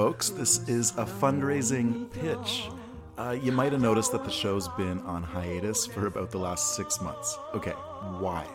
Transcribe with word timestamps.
folks. 0.00 0.30
This 0.30 0.66
is 0.66 0.92
a 0.92 1.04
fundraising 1.04 2.10
pitch. 2.10 2.70
Uh, 3.18 3.32
you 3.32 3.52
might 3.52 3.70
have 3.70 3.82
noticed 3.82 4.12
that 4.12 4.24
the 4.24 4.30
show's 4.30 4.66
been 4.66 4.98
on 5.00 5.22
hiatus 5.22 5.84
for 5.84 6.06
about 6.06 6.30
the 6.30 6.38
last 6.38 6.74
six 6.74 7.02
months. 7.02 7.36
Okay, 7.52 7.72
why? 8.18 8.46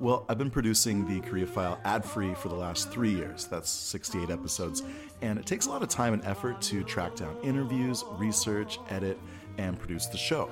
Well, 0.00 0.24
I've 0.28 0.38
been 0.38 0.50
producing 0.50 1.06
the 1.06 1.20
Korea 1.20 1.46
File 1.46 1.78
ad 1.84 2.04
free 2.04 2.34
for 2.34 2.48
the 2.48 2.56
last 2.56 2.90
three 2.90 3.12
years. 3.12 3.46
That's 3.46 3.70
68 3.70 4.28
episodes. 4.28 4.82
And 5.22 5.38
it 5.38 5.46
takes 5.46 5.66
a 5.66 5.70
lot 5.70 5.84
of 5.84 5.88
time 5.88 6.14
and 6.14 6.24
effort 6.24 6.60
to 6.62 6.82
track 6.82 7.14
down 7.14 7.36
interviews, 7.44 8.04
research, 8.14 8.80
edit, 8.90 9.20
and 9.56 9.78
produce 9.78 10.06
the 10.06 10.18
show. 10.18 10.50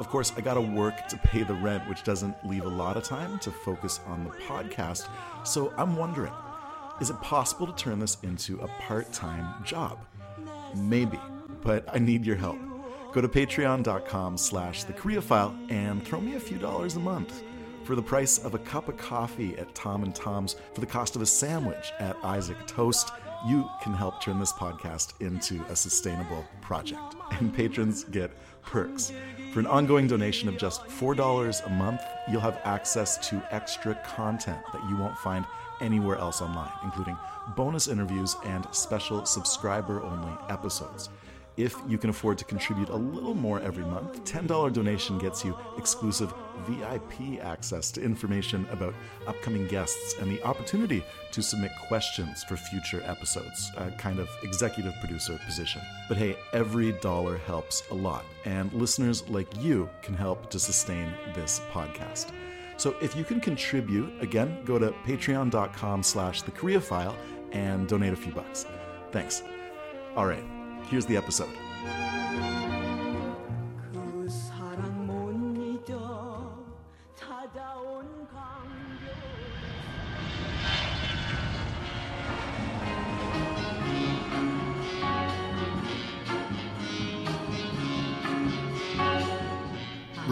Of 0.00 0.08
course, 0.08 0.32
I 0.36 0.40
gotta 0.40 0.60
work 0.60 1.06
to 1.06 1.16
pay 1.18 1.44
the 1.44 1.54
rent, 1.54 1.88
which 1.88 2.02
doesn't 2.02 2.34
leave 2.44 2.64
a 2.64 2.68
lot 2.82 2.96
of 2.96 3.04
time 3.04 3.38
to 3.38 3.52
focus 3.52 4.00
on 4.06 4.24
the 4.24 4.30
podcast. 4.30 5.08
So 5.44 5.72
I'm 5.76 5.94
wondering 5.94 6.32
is 7.00 7.10
it 7.10 7.20
possible 7.20 7.66
to 7.66 7.74
turn 7.74 7.98
this 7.98 8.18
into 8.22 8.60
a 8.60 8.68
part 8.82 9.12
time 9.12 9.64
job? 9.64 9.98
Maybe, 10.76 11.18
but 11.62 11.84
I 11.92 11.98
need 11.98 12.24
your 12.24 12.36
help. 12.36 12.58
Go 13.12 13.20
to 13.20 13.28
patreon.com 13.28 14.36
slash 14.36 14.84
the 14.84 14.92
Korea 14.92 15.22
File 15.22 15.56
and 15.68 16.04
throw 16.04 16.20
me 16.20 16.34
a 16.34 16.40
few 16.40 16.58
dollars 16.58 16.96
a 16.96 17.00
month. 17.00 17.42
For 17.84 17.94
the 17.94 18.02
price 18.02 18.38
of 18.38 18.54
a 18.54 18.58
cup 18.58 18.88
of 18.88 18.96
coffee 18.96 19.56
at 19.58 19.74
Tom 19.74 20.04
and 20.04 20.14
Tom's, 20.14 20.56
for 20.72 20.80
the 20.80 20.86
cost 20.86 21.16
of 21.16 21.22
a 21.22 21.26
sandwich 21.26 21.92
at 21.98 22.16
Isaac 22.24 22.56
Toast, 22.66 23.12
you 23.46 23.68
can 23.82 23.92
help 23.92 24.22
turn 24.22 24.40
this 24.40 24.52
podcast 24.52 25.20
into 25.20 25.62
a 25.68 25.76
sustainable 25.76 26.44
project. 26.62 27.14
And 27.32 27.54
patrons 27.54 28.04
get 28.04 28.30
perks. 28.62 29.12
For 29.52 29.60
an 29.60 29.66
ongoing 29.66 30.06
donation 30.06 30.48
of 30.48 30.56
just 30.56 30.82
$4 30.86 31.66
a 31.66 31.70
month, 31.70 32.00
you'll 32.30 32.40
have 32.40 32.60
access 32.64 33.28
to 33.28 33.42
extra 33.50 33.94
content 34.04 34.60
that 34.72 34.88
you 34.88 34.96
won't 34.96 35.18
find 35.18 35.44
anywhere 35.80 36.16
else 36.16 36.40
online, 36.40 36.72
including 36.82 37.16
bonus 37.56 37.88
interviews 37.88 38.36
and 38.44 38.66
special 38.72 39.24
subscriber 39.24 40.02
only 40.02 40.32
episodes. 40.48 41.10
If 41.56 41.76
you 41.86 41.98
can 41.98 42.10
afford 42.10 42.38
to 42.38 42.44
contribute 42.44 42.88
a 42.88 42.96
little 42.96 43.34
more 43.34 43.60
every 43.60 43.84
month, 43.84 44.24
$10 44.24 44.72
donation 44.72 45.18
gets 45.18 45.44
you 45.44 45.56
exclusive 45.78 46.34
VIP 46.66 47.40
access 47.40 47.92
to 47.92 48.02
information 48.02 48.66
about 48.72 48.92
upcoming 49.28 49.68
guests 49.68 50.16
and 50.20 50.28
the 50.28 50.42
opportunity 50.42 51.04
to 51.30 51.42
submit 51.42 51.70
questions 51.86 52.42
for 52.42 52.56
future 52.56 53.02
episodes, 53.04 53.70
a 53.76 53.92
kind 53.92 54.18
of 54.18 54.28
executive 54.42 54.94
producer 54.98 55.38
position. 55.46 55.80
But 56.08 56.16
hey, 56.16 56.36
every 56.52 56.90
dollar 56.92 57.38
helps 57.38 57.84
a 57.92 57.94
lot, 57.94 58.24
and 58.44 58.72
listeners 58.72 59.28
like 59.28 59.48
you 59.62 59.88
can 60.02 60.14
help 60.14 60.50
to 60.50 60.58
sustain 60.58 61.12
this 61.34 61.60
podcast. 61.70 62.32
So 62.76 62.96
if 63.00 63.16
you 63.16 63.24
can 63.24 63.40
contribute, 63.40 64.12
again, 64.20 64.64
go 64.64 64.78
to 64.78 64.90
patreon.com 65.06 66.02
slash 66.02 66.42
the 66.42 66.50
Korea 66.50 66.80
File 66.80 67.16
and 67.52 67.88
donate 67.88 68.12
a 68.12 68.16
few 68.16 68.32
bucks. 68.32 68.66
Thanks. 69.12 69.42
All 70.16 70.26
right, 70.26 70.44
here's 70.88 71.06
the 71.06 71.16
episode. 71.16 71.50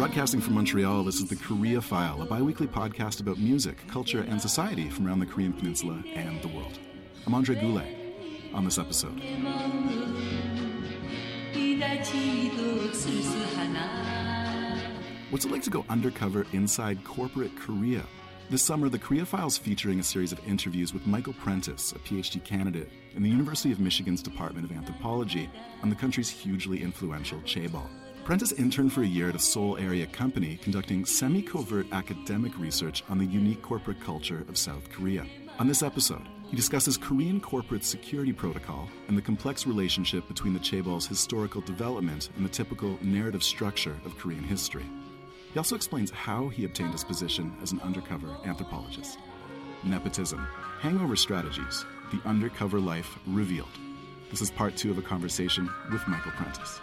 Broadcasting 0.02 0.40
from 0.40 0.54
Montreal, 0.54 1.04
this 1.04 1.20
is 1.20 1.28
the 1.28 1.36
Korea 1.36 1.80
File, 1.80 2.22
a 2.22 2.24
bi 2.24 2.42
weekly 2.42 2.66
podcast 2.66 3.20
about 3.20 3.38
music, 3.38 3.76
culture, 3.86 4.22
and 4.22 4.42
society 4.42 4.90
from 4.90 5.06
around 5.06 5.20
the 5.20 5.26
Korean 5.26 5.52
Peninsula 5.52 6.02
and 6.16 6.42
the 6.42 6.48
world. 6.48 6.76
I'm 7.24 7.34
Andre 7.34 7.54
Goulet 7.54 7.86
on 8.52 8.64
this 8.64 8.78
episode. 8.78 9.14
What's 15.30 15.44
it 15.44 15.52
like 15.52 15.62
to 15.62 15.70
go 15.70 15.84
undercover 15.88 16.46
inside 16.52 17.04
corporate 17.04 17.56
Korea? 17.56 18.04
This 18.50 18.64
summer, 18.64 18.88
the 18.88 18.98
Korea 18.98 19.24
Files 19.24 19.56
featuring 19.56 20.00
a 20.00 20.02
series 20.02 20.32
of 20.32 20.40
interviews 20.48 20.92
with 20.92 21.06
Michael 21.06 21.34
Prentice, 21.34 21.92
a 21.92 22.00
PhD 22.00 22.42
candidate 22.42 22.90
in 23.14 23.22
the 23.22 23.30
University 23.30 23.70
of 23.70 23.78
Michigan's 23.78 24.20
Department 24.20 24.68
of 24.68 24.76
Anthropology, 24.76 25.48
on 25.80 25.90
the 25.90 25.96
country's 25.96 26.28
hugely 26.28 26.82
influential 26.82 27.38
Chaebol. 27.42 27.86
Prentice 28.24 28.52
interned 28.52 28.92
for 28.92 29.02
a 29.02 29.06
year 29.06 29.30
at 29.30 29.34
a 29.34 29.38
Seoul 29.40 29.76
area 29.78 30.06
company 30.06 30.56
conducting 30.62 31.04
semi 31.04 31.42
covert 31.42 31.86
academic 31.90 32.56
research 32.56 33.02
on 33.08 33.18
the 33.18 33.26
unique 33.26 33.60
corporate 33.62 34.00
culture 34.00 34.44
of 34.48 34.56
South 34.56 34.88
Korea. 34.90 35.26
On 35.58 35.66
this 35.66 35.82
episode, 35.82 36.22
he 36.48 36.54
discusses 36.54 36.96
Korean 36.96 37.40
corporate 37.40 37.82
security 37.82 38.32
protocol 38.32 38.88
and 39.08 39.18
the 39.18 39.22
complex 39.22 39.66
relationship 39.66 40.28
between 40.28 40.54
the 40.54 40.60
Chaebol's 40.60 41.04
historical 41.04 41.62
development 41.62 42.30
and 42.36 42.44
the 42.44 42.48
typical 42.48 42.96
narrative 43.02 43.42
structure 43.42 43.96
of 44.04 44.16
Korean 44.16 44.44
history. 44.44 44.86
He 45.52 45.58
also 45.58 45.74
explains 45.74 46.12
how 46.12 46.46
he 46.46 46.64
obtained 46.64 46.92
his 46.92 47.02
position 47.02 47.52
as 47.60 47.72
an 47.72 47.80
undercover 47.80 48.28
anthropologist. 48.44 49.18
Nepotism, 49.82 50.46
hangover 50.78 51.16
strategies, 51.16 51.84
the 52.12 52.20
undercover 52.24 52.78
life 52.78 53.18
revealed. 53.26 53.68
This 54.30 54.42
is 54.42 54.50
part 54.52 54.76
two 54.76 54.92
of 54.92 54.98
a 54.98 55.02
conversation 55.02 55.68
with 55.90 56.06
Michael 56.06 56.30
Prentice. 56.32 56.80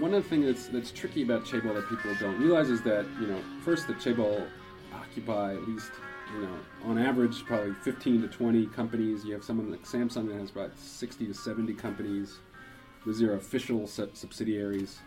One 0.00 0.12
of 0.12 0.22
the 0.22 0.28
things 0.28 0.46
that's 0.46 0.66
that's 0.68 0.90
tricky 0.90 1.22
about 1.22 1.44
Chaebol 1.44 1.74
that 1.74 1.88
people 1.88 2.14
don't 2.20 2.38
realize 2.40 2.68
is 2.68 2.82
that 2.82 3.06
you 3.20 3.26
know 3.26 3.40
first 3.62 3.86
that 3.88 3.98
Chaebol 3.98 4.46
occupy 4.92 5.54
at 5.54 5.66
least 5.66 5.90
you 6.34 6.42
know 6.42 6.56
on 6.84 6.98
average 6.98 7.44
probably 7.44 7.72
15 7.74 8.22
to 8.22 8.28
20 8.28 8.66
companies. 8.66 9.24
You 9.24 9.32
have 9.32 9.44
someone 9.44 9.70
like 9.70 9.84
Samsung 9.84 10.28
that 10.28 10.36
has 10.36 10.50
about 10.50 10.78
60 10.78 11.26
to 11.26 11.34
70 11.34 11.74
companies. 11.74 12.38
Those 13.06 13.22
are 13.22 13.34
official 13.34 13.86
sub- 13.86 14.16
subsidiaries. 14.16 14.98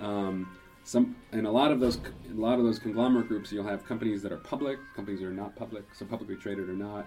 Um, 0.00 0.48
some 0.88 1.14
and 1.32 1.46
a 1.46 1.50
lot 1.50 1.70
of 1.70 1.80
those 1.80 1.98
a 2.30 2.34
lot 2.34 2.58
of 2.58 2.64
those 2.64 2.78
conglomerate 2.78 3.28
groups 3.28 3.52
you'll 3.52 3.66
have 3.66 3.84
companies 3.84 4.22
that 4.22 4.32
are 4.32 4.38
public, 4.38 4.78
companies 4.96 5.20
that 5.20 5.26
are 5.26 5.32
not 5.32 5.54
public, 5.54 5.84
so 5.94 6.04
publicly 6.04 6.36
traded 6.36 6.68
or 6.68 6.74
not 6.74 7.06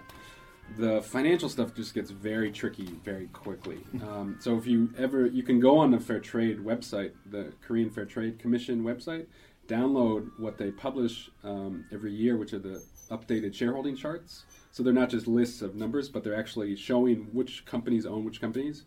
the 0.76 1.02
financial 1.02 1.48
stuff 1.48 1.74
just 1.74 1.94
gets 1.94 2.10
very 2.10 2.50
tricky 2.50 2.98
very 3.04 3.26
quickly. 3.28 3.80
Um, 4.02 4.36
so 4.40 4.58
if 4.58 4.66
you 4.66 4.90
ever, 4.98 5.26
you 5.26 5.42
can 5.42 5.58
go 5.60 5.78
on 5.78 5.90
the 5.90 5.98
Fair 5.98 6.18
Trade 6.18 6.58
website, 6.58 7.12
the 7.30 7.52
Korean 7.62 7.88
Fair 7.88 8.04
Trade 8.04 8.38
Commission 8.38 8.82
website, 8.82 9.26
download 9.68 10.28
what 10.38 10.58
they 10.58 10.70
publish 10.70 11.30
um, 11.44 11.84
every 11.92 12.12
year, 12.12 12.36
which 12.36 12.52
are 12.52 12.58
the 12.58 12.82
updated 13.10 13.54
shareholding 13.54 13.96
charts. 13.96 14.44
So 14.70 14.82
they're 14.82 14.92
not 14.92 15.08
just 15.08 15.26
lists 15.26 15.62
of 15.62 15.76
numbers, 15.76 16.08
but 16.08 16.24
they're 16.24 16.38
actually 16.38 16.76
showing 16.76 17.28
which 17.32 17.64
companies 17.64 18.04
own 18.04 18.24
which 18.24 18.40
companies. 18.40 18.84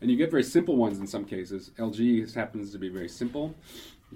And 0.00 0.10
you 0.10 0.16
get 0.16 0.30
very 0.30 0.44
simple 0.44 0.76
ones 0.76 0.98
in 0.98 1.06
some 1.06 1.24
cases. 1.24 1.72
LG 1.78 2.34
happens 2.34 2.70
to 2.72 2.78
be 2.78 2.88
very 2.88 3.08
simple, 3.08 3.54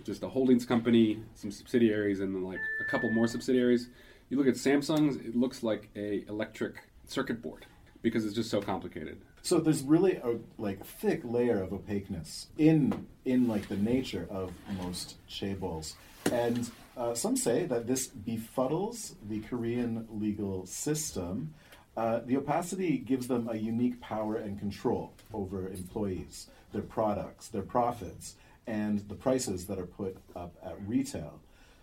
just 0.03 0.23
a 0.23 0.29
holdings 0.29 0.65
company, 0.65 1.23
some 1.35 1.51
subsidiaries, 1.51 2.21
and 2.21 2.45
like 2.45 2.61
a 2.81 2.85
couple 2.85 3.11
more 3.13 3.27
subsidiaries. 3.27 3.89
You 4.29 4.39
look 4.39 4.47
at 4.47 4.55
Samsung's; 4.55 5.17
it 5.17 5.37
looks 5.37 5.63
like 5.63 5.89
a 5.95 6.25
electric 6.29 6.75
circuit 7.07 7.43
board 7.43 7.67
because 8.03 8.25
it's 8.25 8.35
just 8.35 8.51
so 8.51 8.61
complicated. 8.61 9.21
So 9.43 9.59
there's 9.59 9.83
really 9.83 10.17
a 10.17 10.39
like 10.59 10.85
thick 10.85 11.21
layer 11.25 11.63
of 11.63 11.73
opaqueness 11.73 12.49
in 12.59 13.07
in 13.25 13.47
like 13.47 13.69
the 13.69 13.77
nature 13.77 14.27
of 14.31 14.53
most 14.79 15.17
chaebols, 15.29 15.95
and 16.33 16.71
uh, 16.97 17.15
some 17.15 17.37
say 17.37 17.65
that 17.67 17.87
this 17.87 18.09
befuddles 18.09 19.15
the 19.29 19.41
Korean 19.41 20.07
legal 20.11 20.67
system. 20.67 21.55
Uh, 21.97 22.21
the 22.27 22.37
opacity 22.37 22.99
gives 22.99 23.29
them 23.29 23.49
a 23.49 23.57
unique 23.57 24.01
power 24.01 24.35
and 24.35 24.59
control 24.59 25.13
over 25.33 25.69
employees, 25.69 26.49
their 26.73 26.83
products, 26.83 27.47
their 27.49 27.63
profits, 27.63 28.35
and 28.67 29.01
the 29.09 29.15
prices 29.15 29.67
that 29.67 29.79
are 29.79 29.87
put 29.87 30.17
up 30.35 30.55
at 30.65 30.77
retail. 30.87 31.41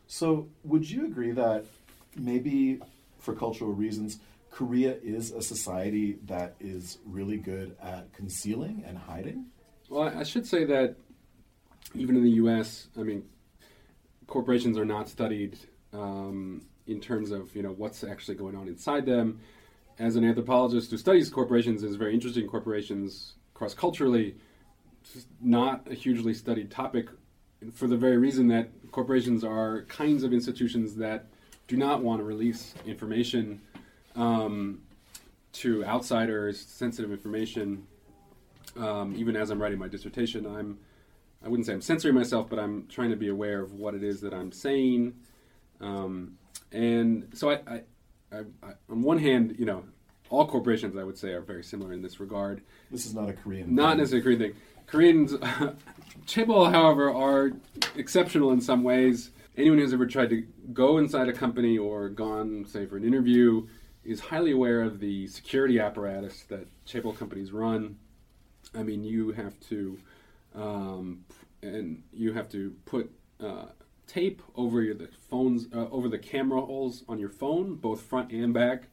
So, 0.08 0.50
would 0.64 0.90
you 0.90 1.06
agree 1.06 1.32
that 1.32 1.66
maybe 2.16 2.80
for 3.20 3.34
cultural 3.36 3.72
reasons, 3.72 4.20
Korea 4.50 4.98
is 5.02 5.32
a 5.32 5.42
society 5.42 6.18
that 6.26 6.56
is 6.60 6.98
really 7.06 7.38
good 7.38 7.76
at 7.82 8.12
concealing 8.12 8.84
and 8.86 8.98
hiding? 8.98 9.46
Well, 9.90 10.12
I 10.16 10.24
should 10.24 10.46
say 10.46 10.66
that 10.66 10.96
even 11.96 12.16
in 12.16 12.24
the 12.24 12.32
U.S., 12.32 12.88
I 12.98 13.04
mean, 13.04 13.24
corporations 14.28 14.78
are 14.78 14.86
not 14.86 15.08
studied 15.08 15.58
um, 15.94 16.62
in 16.88 17.00
terms 17.00 17.32
of 17.32 17.56
you 17.56 17.62
know 17.62 17.72
what's 17.72 18.04
actually 18.04 18.36
going 18.36 18.56
on 18.56 18.68
inside 18.68 19.06
them. 19.06 19.40
As 20.00 20.16
an 20.16 20.24
anthropologist 20.24 20.90
who 20.90 20.98
studies 20.98 21.30
corporations, 21.30 21.84
is 21.84 21.96
very 21.96 22.14
interested 22.14 22.44
in 22.44 22.50
corporations 22.50 23.36
cross 23.54 23.74
culturally. 23.74 24.36
Not 25.42 25.88
a 25.90 25.94
hugely 25.94 26.34
studied 26.34 26.72
topic 26.72 27.08
for 27.74 27.88
the 27.88 27.98
very 27.98 28.18
reason 28.18 28.48
that 28.48 28.70
corporations 28.92 29.44
are 29.44 29.84
kinds 29.84 30.24
of 30.24 30.34
institutions 30.34 30.96
that 30.96 31.26
do 31.68 31.78
not 31.78 32.04
want 32.04 32.20
to 32.20 32.24
release 32.24 32.74
information 32.86 33.62
um, 34.16 34.82
to 35.54 35.86
outsiders, 35.86 36.60
sensitive 36.60 37.12
information. 37.12 37.86
Um, 38.78 39.16
even 39.18 39.36
as 39.36 39.50
I'm 39.50 39.62
writing 39.62 39.80
my 39.80 39.88
dissertation, 39.88 40.46
I'm 40.46 40.80
I 41.44 41.50
wouldn't 41.50 41.66
say 41.66 41.74
I'm 41.74 41.82
censoring 41.82 42.14
myself, 42.14 42.50
but 42.50 42.60
I'm 42.60 42.88
trying 42.88 43.10
to 43.10 43.16
be 43.16 43.30
aware 43.30 43.62
of 43.62 43.74
what 43.74 43.96
it 43.96 44.04
is 44.04 44.22
that 44.22 44.34
I'm 44.34 44.52
saying. 44.52 45.16
Um, 45.80 46.38
and 46.72 47.30
so 47.34 47.50
I, 47.50 47.54
I, 47.68 47.82
I, 48.32 48.38
I, 48.62 48.72
on 48.90 49.02
one 49.02 49.18
hand, 49.18 49.56
you 49.58 49.66
know, 49.66 49.84
all 50.30 50.48
corporations 50.48 50.96
I 50.96 51.04
would 51.04 51.18
say 51.18 51.30
are 51.30 51.42
very 51.42 51.64
similar 51.64 51.94
in 51.94 52.02
this 52.02 52.20
regard. 52.20 52.62
This 52.92 53.06
is 53.06 53.16
not 53.16 53.30
a 53.30 53.34
Korean. 53.34 53.74
Not 53.74 53.92
thing. 53.92 53.98
necessarily 53.98 54.20
a 54.20 54.24
Korean 54.24 54.40
thing. 54.40 54.62
Koreans, 54.92 55.34
Chaebol, 56.28 56.70
however, 56.70 57.10
are 57.10 57.54
exceptional 57.96 58.52
in 58.52 58.60
some 58.60 58.84
ways. 58.84 59.32
Anyone 59.56 59.80
who's 59.80 59.94
ever 59.94 60.06
tried 60.06 60.32
to 60.32 60.46
go 60.74 60.98
inside 60.98 61.30
a 61.30 61.34
company 61.34 61.78
or 61.78 62.10
gone, 62.10 62.66
say, 62.68 62.86
for 62.86 62.98
an 62.98 63.06
interview, 63.06 63.68
is 64.04 64.20
highly 64.20 64.52
aware 64.52 64.82
of 64.82 65.00
the 65.00 65.28
security 65.28 65.80
apparatus 65.80 66.44
that 66.50 66.68
Chaebol 66.86 67.18
companies 67.18 67.54
run. 67.54 67.98
I 68.76 68.84
mean, 68.84 69.06
you 69.06 69.32
have 69.32 69.58
to, 69.70 69.98
um, 70.56 71.24
and 71.64 72.04
you 72.12 72.34
have 72.34 72.50
to 72.50 72.76
put 72.84 73.10
uh, 73.40 73.68
tape 74.08 74.42
over 74.58 74.82
your, 74.82 74.96
the 74.96 75.08
phones, 75.30 75.68
uh, 75.74 75.88
over 75.90 76.10
the 76.10 76.20
camera 76.20 76.60
holes 76.60 77.06
on 77.08 77.18
your 77.18 77.30
phone, 77.30 77.76
both 77.76 78.02
front 78.02 78.32
and 78.34 78.54
back. 78.54 78.90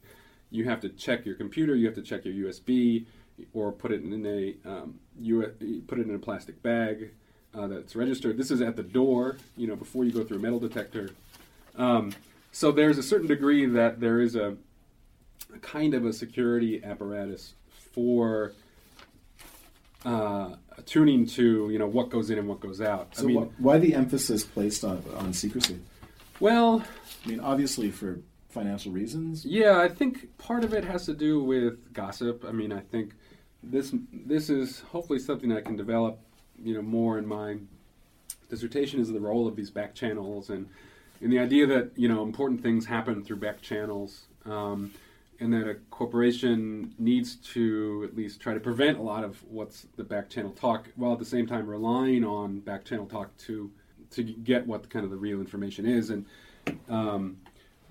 You 0.49 0.63
have 0.63 0.79
to 0.79 0.89
check 0.89 1.25
your 1.25 1.35
computer. 1.35 1.75
You 1.75 1.87
have 1.87 1.95
to 1.95 2.01
check 2.01 2.23
your 2.23 2.49
USB, 2.49 3.05
or 3.53 3.71
put 3.71 3.91
it 3.91 4.03
in 4.03 4.25
a 4.25 4.69
um, 4.69 4.99
U- 5.19 5.83
put 5.87 5.99
it 5.99 6.07
in 6.07 6.15
a 6.15 6.19
plastic 6.19 6.61
bag 6.61 7.11
uh, 7.53 7.67
that's 7.67 7.95
registered. 7.95 8.37
This 8.37 8.51
is 8.51 8.61
at 8.61 8.75
the 8.75 8.83
door, 8.83 9.37
you 9.57 9.67
know, 9.67 9.75
before 9.75 10.03
you 10.05 10.11
go 10.11 10.23
through 10.23 10.37
a 10.37 10.41
metal 10.41 10.59
detector. 10.59 11.11
Um, 11.77 12.13
so 12.51 12.71
there's 12.71 12.97
a 12.97 13.03
certain 13.03 13.27
degree 13.27 13.65
that 13.65 13.99
there 13.99 14.21
is 14.21 14.35
a, 14.35 14.55
a 15.53 15.59
kind 15.59 15.93
of 15.93 16.05
a 16.05 16.13
security 16.13 16.83
apparatus 16.83 17.53
for 17.93 18.53
uh, 20.05 20.55
tuning 20.85 21.25
to 21.25 21.69
you 21.69 21.79
know 21.79 21.87
what 21.87 22.09
goes 22.09 22.29
in 22.29 22.37
and 22.37 22.47
what 22.47 22.59
goes 22.59 22.81
out. 22.81 23.15
So 23.15 23.23
I 23.23 23.27
mean, 23.27 23.41
wh- 23.43 23.61
why 23.61 23.77
the 23.77 23.93
emphasis 23.93 24.43
placed 24.43 24.83
on 24.83 25.03
on 25.17 25.33
secrecy? 25.33 25.79
well, 26.39 26.83
I 27.25 27.29
mean, 27.29 27.39
obviously 27.39 27.91
for 27.91 28.19
financial 28.49 28.91
reasons. 28.91 29.45
Yeah, 29.45 29.79
I 29.79 29.89
think 29.89 30.37
part 30.37 30.63
of 30.63 30.73
it 30.73 30.83
has 30.83 31.05
to 31.05 31.13
do 31.13 31.43
with 31.43 31.93
gossip. 31.93 32.43
I 32.47 32.51
mean, 32.51 32.71
I 32.71 32.79
think 32.79 33.13
this 33.63 33.93
this 34.11 34.49
is 34.49 34.81
hopefully 34.91 35.19
something 35.19 35.51
I 35.51 35.61
can 35.61 35.75
develop, 35.75 36.19
you 36.63 36.73
know, 36.73 36.81
more 36.81 37.17
in 37.17 37.25
my 37.27 37.57
dissertation 38.49 38.99
is 38.99 39.11
the 39.11 39.19
role 39.19 39.47
of 39.47 39.55
these 39.55 39.69
back 39.69 39.93
channels 39.93 40.49
and 40.49 40.67
in 41.21 41.29
the 41.29 41.39
idea 41.39 41.67
that 41.67 41.91
you 41.95 42.07
know 42.07 42.23
important 42.23 42.61
things 42.61 42.85
happen 42.85 43.23
through 43.23 43.37
back 43.37 43.61
channels. 43.61 44.25
Um, 44.45 44.91
and 45.41 45.53
that 45.53 45.69
a 45.69 45.75
corporation 45.89 46.93
needs 46.99 47.35
to 47.35 48.05
at 48.09 48.15
least 48.15 48.41
try 48.41 48.53
to 48.53 48.59
prevent 48.59 48.97
a 48.97 49.01
lot 49.01 49.23
of 49.23 49.41
what's 49.49 49.87
the 49.95 50.03
back 50.03 50.29
channel 50.29 50.51
talk, 50.51 50.87
while 50.95 51.13
at 51.13 51.19
the 51.19 51.25
same 51.25 51.47
time 51.47 51.65
relying 51.65 52.23
on 52.23 52.59
back 52.59 52.83
channel 52.83 53.05
talk 53.05 53.35
to 53.37 53.71
to 54.11 54.23
get 54.23 54.65
what 54.65 54.89
kind 54.89 55.05
of 55.05 55.11
the 55.11 55.17
real 55.17 55.39
information 55.39 55.85
is. 55.85 56.09
And 56.09 56.25
um, 56.89 57.37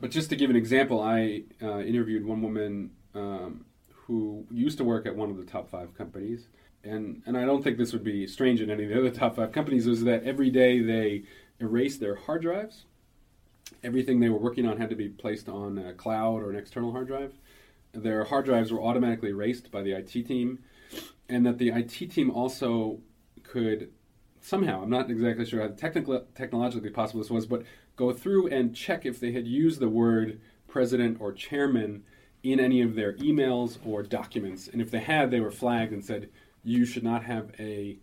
but 0.01 0.11
just 0.11 0.31
to 0.31 0.37
give 0.37 0.51
an 0.51 0.57
example, 0.57 1.01
I 1.01 1.43
uh, 1.63 1.81
interviewed 1.81 2.25
one 2.25 2.43
woman 2.43 2.91
um, 3.15 3.65
who 4.09 4.47
used 4.51 4.79
to 4.79 4.85
work 4.85 5.07
at 5.07 5.15
one 5.15 5.31
of 5.31 5.37
the 5.37 5.45
top 5.45 5.71
five 5.71 5.97
companies, 5.97 6.49
and 6.83 7.23
and 7.27 7.37
I 7.37 7.45
don't 7.45 7.63
think 7.63 7.79
this 7.79 7.93
would 7.93 8.03
be 8.03 8.27
strange 8.27 8.61
in 8.61 8.71
any 8.71 8.85
of 8.85 8.91
the 8.91 8.99
other 8.99 9.11
top 9.11 9.37
five 9.37 9.53
companies. 9.53 9.87
Is 9.87 10.03
that 10.05 10.25
every 10.25 10.51
day 10.51 10.81
they 10.81 11.23
erase 11.61 11.99
their 11.99 12.17
hard 12.17 12.43
drives. 12.43 12.87
Everything 13.85 14.19
they 14.19 14.31
were 14.31 14.39
working 14.39 14.67
on 14.67 14.79
had 14.79 14.89
to 14.89 14.97
be 14.97 15.09
placed 15.09 15.49
on 15.49 15.79
a 15.79 15.93
cloud 15.93 16.43
or 16.43 16.51
an 16.51 16.57
external 16.57 16.91
hard 16.91 17.07
drive. 17.07 17.35
Their 17.93 18.25
hard 18.25 18.47
drives 18.47 18.73
were 18.73 18.83
automatically 18.83 19.29
erased 19.29 19.71
by 19.71 19.83
the 19.83 19.93
IT 19.93 20.11
team, 20.27 20.61
and 21.29 21.45
that 21.45 21.59
the 21.59 21.69
IT 21.69 22.11
team 22.11 22.31
also 22.31 23.01
could 23.43 23.91
somehow, 24.41 24.83
I'm 24.83 24.91
not 24.91 25.11
exactly 25.11 25.45
sure 25.45 25.61
how 25.61 25.69
technologically 25.69 26.91
possible 26.91 27.21
this 27.21 27.31
was, 27.31 27.47
but 27.47 27.65
go 27.97 28.13
through 28.13 28.49
and 28.49 28.75
check 28.75 29.05
if 29.05 29.21
they 29.21 29.33
had 29.33 29.47
used 29.47 29.81
the 29.81 29.89
word 29.89 30.41
president 30.67 31.19
or 31.21 31.33
chairman 31.33 32.05
in 32.43 32.61
any 32.61 32.83
of 32.83 32.95
their 32.95 33.15
emails 33.15 33.79
or 33.85 34.03
documents. 34.03 34.69
And 34.69 34.81
if 34.81 34.91
they 34.91 35.01
had, 35.01 35.31
they 35.31 35.41
were 35.41 35.51
flagged 35.51 35.93
and 35.93 36.05
said, 36.05 36.29
you 36.65 36.85
should 36.85 37.05
not 37.05 37.25
have 37.25 37.51
a, 37.59 37.97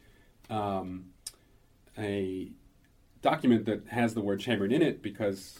um, 0.49 1.05
a 1.97 2.51
document 3.21 3.65
that 3.65 3.87
has 3.87 4.13
the 4.13 4.21
word 4.21 4.39
chairman 4.39 4.71
in 4.71 4.81
it 4.81 5.01
because, 5.01 5.59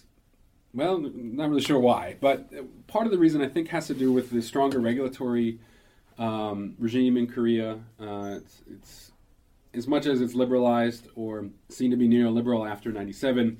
well, 0.73 0.99
not 0.99 1.49
really 1.49 1.61
sure 1.61 1.79
why. 1.79 2.17
But 2.19 2.49
part 2.87 3.05
of 3.05 3.11
the 3.11 3.17
reason 3.17 3.41
I 3.41 3.47
think 3.47 3.69
has 3.69 3.87
to 3.87 3.93
do 3.93 4.11
with 4.11 4.29
the 4.29 4.41
stronger 4.41 4.79
regulatory 4.79 5.59
um, 6.17 6.75
regime 6.79 7.17
in 7.17 7.27
Korea. 7.27 7.79
Uh, 7.99 8.35
it's, 8.37 8.61
it's 8.69 9.11
as 9.73 9.87
much 9.87 10.05
as 10.05 10.21
it's 10.21 10.33
liberalized 10.33 11.07
or 11.15 11.47
seen 11.69 11.91
to 11.91 11.97
be 11.97 12.07
neoliberal 12.07 12.69
after 12.69 12.91
97, 12.91 13.57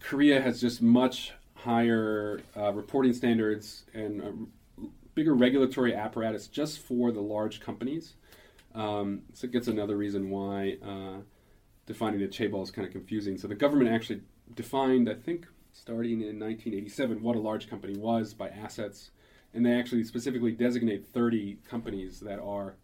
Korea 0.00 0.40
has 0.40 0.60
just 0.60 0.82
much 0.82 1.32
higher 1.64 2.40
uh, 2.56 2.72
reporting 2.72 3.14
standards 3.14 3.84
and 3.94 4.48
bigger 5.14 5.34
regulatory 5.34 5.94
apparatus 5.94 6.46
just 6.46 6.78
for 6.78 7.10
the 7.10 7.20
large 7.20 7.60
companies. 7.60 8.14
Um, 8.74 9.22
so 9.32 9.46
it 9.46 9.52
gets 9.52 9.68
another 9.68 9.96
reason 9.96 10.30
why 10.30 10.76
uh, 10.84 11.22
defining 11.86 12.20
the 12.20 12.28
chaebol 12.28 12.62
is 12.62 12.70
kind 12.70 12.86
of 12.86 12.92
confusing. 12.92 13.38
So 13.38 13.48
the 13.48 13.54
government 13.54 13.90
actually 13.90 14.22
defined, 14.54 15.08
I 15.08 15.14
think, 15.14 15.46
starting 15.72 16.20
in 16.20 16.38
1987, 16.38 17.22
what 17.22 17.36
a 17.36 17.40
large 17.40 17.70
company 17.70 17.96
was 17.96 18.34
by 18.34 18.48
assets, 18.48 19.10
and 19.54 19.64
they 19.64 19.72
actually 19.72 20.04
specifically 20.04 20.52
designate 20.52 21.06
30 21.06 21.58
companies 21.68 22.20
that 22.20 22.40
are 22.40 22.74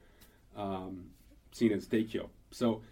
um, 0.56 1.06
seen 1.52 1.72
as 1.72 1.86
daikyo. 1.86 2.28
So 2.50 2.82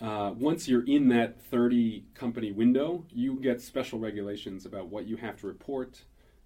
uh, 0.00 0.32
once 0.38 0.66
you're 0.66 0.86
in 0.86 1.08
that 1.08 1.40
30 1.42 2.04
company 2.14 2.52
window, 2.52 3.04
you 3.12 3.36
get 3.36 3.60
special 3.60 3.98
regulations 3.98 4.64
about 4.64 4.86
what 4.86 5.06
you 5.06 5.16
have 5.16 5.38
to 5.40 5.46
report 5.46 6.02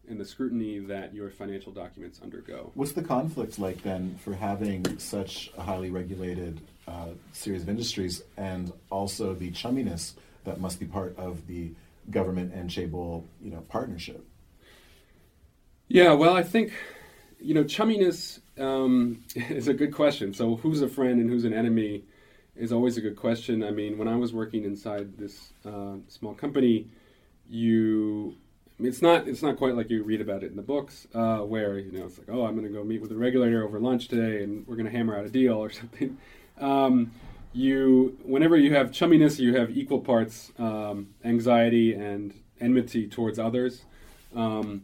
and 0.09 0.21
the 0.21 0.25
scrutiny 0.25 0.79
that 0.81 1.15
your 1.15 1.31
financial 1.31 1.73
documents 1.73 2.21
undergo. 2.23 2.73
What's 2.75 2.93
the 2.93 3.03
conflict 3.03 3.59
like 3.59 3.83
then 3.83 4.19
for 4.23 4.35
having 4.35 4.99
such 4.99 5.51
a 5.57 5.63
highly 5.63 5.91
regulated 5.91 6.61
uh, 6.87 7.09
series 7.33 7.63
of 7.63 7.69
industries 7.69 8.23
and 8.37 8.73
also 8.91 9.35
the 9.35 9.51
chumminess 9.53 10.15
that 10.45 10.61
must 10.61 10.79
be 10.79 10.87
part 10.87 11.17
of 11.17 11.47
the 11.47 11.71
government 12.11 12.53
and 12.53 12.69
Chaebol, 12.69 13.25
you 13.43 13.51
know, 13.51 13.61
partnership? 13.69 14.27
Yeah, 15.89 16.13
well, 16.13 16.37
I 16.37 16.43
think 16.43 16.73
you 17.41 17.55
know 17.55 17.65
chumminess 17.65 18.41
um, 18.59 19.23
is 19.35 19.69
a 19.69 19.75
good 19.75 19.95
question. 19.95 20.35
So, 20.35 20.57
who's 20.57 20.83
a 20.83 20.89
friend 20.89 21.21
and 21.21 21.31
who's 21.31 21.45
an 21.45 21.55
enemy 21.55 22.05
is 22.57 22.73
always 22.73 22.97
a 22.97 23.01
good 23.01 23.17
question. 23.17 23.63
I 23.65 23.71
mean, 23.71 23.99
when 23.99 24.09
I 24.09 24.17
was 24.17 24.33
working 24.33 24.65
inside 24.65 25.19
this 25.19 25.53
uh, 25.65 25.97
small 26.09 26.35
company, 26.35 26.87
you 27.49 28.37
it's 28.81 29.03
not 29.03 29.29
it's 29.29 29.43
not 29.43 29.57
quite 29.57 29.77
like 29.77 29.91
you 29.91 30.03
read 30.03 30.21
about 30.21 30.43
it 30.43 30.51
in 30.51 30.57
the 30.57 30.63
books, 30.63 31.07
uh, 31.15 31.39
where 31.39 31.79
you 31.79 31.93
know 31.93 32.07
it's 32.07 32.19
like, 32.19 32.29
oh, 32.31 32.45
I'm 32.45 32.55
going 32.55 32.67
to 32.67 32.73
go 32.73 32.85
meet 32.85 33.01
with 33.01 33.11
the 33.11 33.17
regulator 33.17 33.65
over 33.65 33.79
lunch 33.79 34.09
today, 34.09 34.43
and 34.43 34.67
we're 34.67 34.77
going 34.77 34.87
to 34.87 34.93
hammer 34.93 35.17
out 35.17 35.25
a 35.25 35.31
deal 35.31 35.55
or 35.55 35.71
something. 35.71 36.19
Um, 36.61 37.13
you 37.53 38.19
whenever 38.25 38.57
you 38.57 38.75
have 38.75 38.91
chumminess, 38.91 39.39
you 39.39 39.57
have 39.57 39.77
equal 39.77 40.01
parts 40.01 40.53
um, 40.59 41.15
anxiety 41.25 41.95
and 41.95 42.35
enmity 42.61 43.07
towards 43.09 43.39
others. 43.39 43.85
Um, 44.35 44.83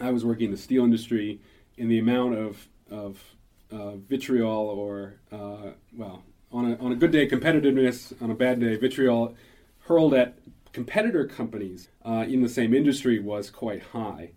I 0.00 0.10
was 0.10 0.24
working 0.24 0.46
in 0.46 0.50
the 0.52 0.58
steel 0.58 0.84
industry, 0.84 1.40
in 1.76 1.88
the 1.88 1.98
amount 1.98 2.36
of 2.36 2.68
of 2.90 3.22
uh, 3.70 3.96
vitriol 3.96 4.68
or 4.70 5.16
uh, 5.30 5.72
well, 5.94 6.22
on 6.52 6.72
a 6.72 6.76
on 6.76 6.92
a 6.92 6.96
good 6.96 7.10
day 7.10 7.28
competitiveness, 7.28 8.20
on 8.22 8.30
a 8.30 8.34
bad 8.34 8.60
day 8.60 8.76
vitriol 8.76 9.34
hurled 9.80 10.14
at 10.14 10.38
competitor 10.72 11.26
companies 11.26 11.88
uh, 12.04 12.24
in 12.28 12.42
the 12.42 12.48
same 12.48 12.74
industry 12.74 13.18
was 13.18 13.50
quite 13.50 13.82
high, 13.82 14.30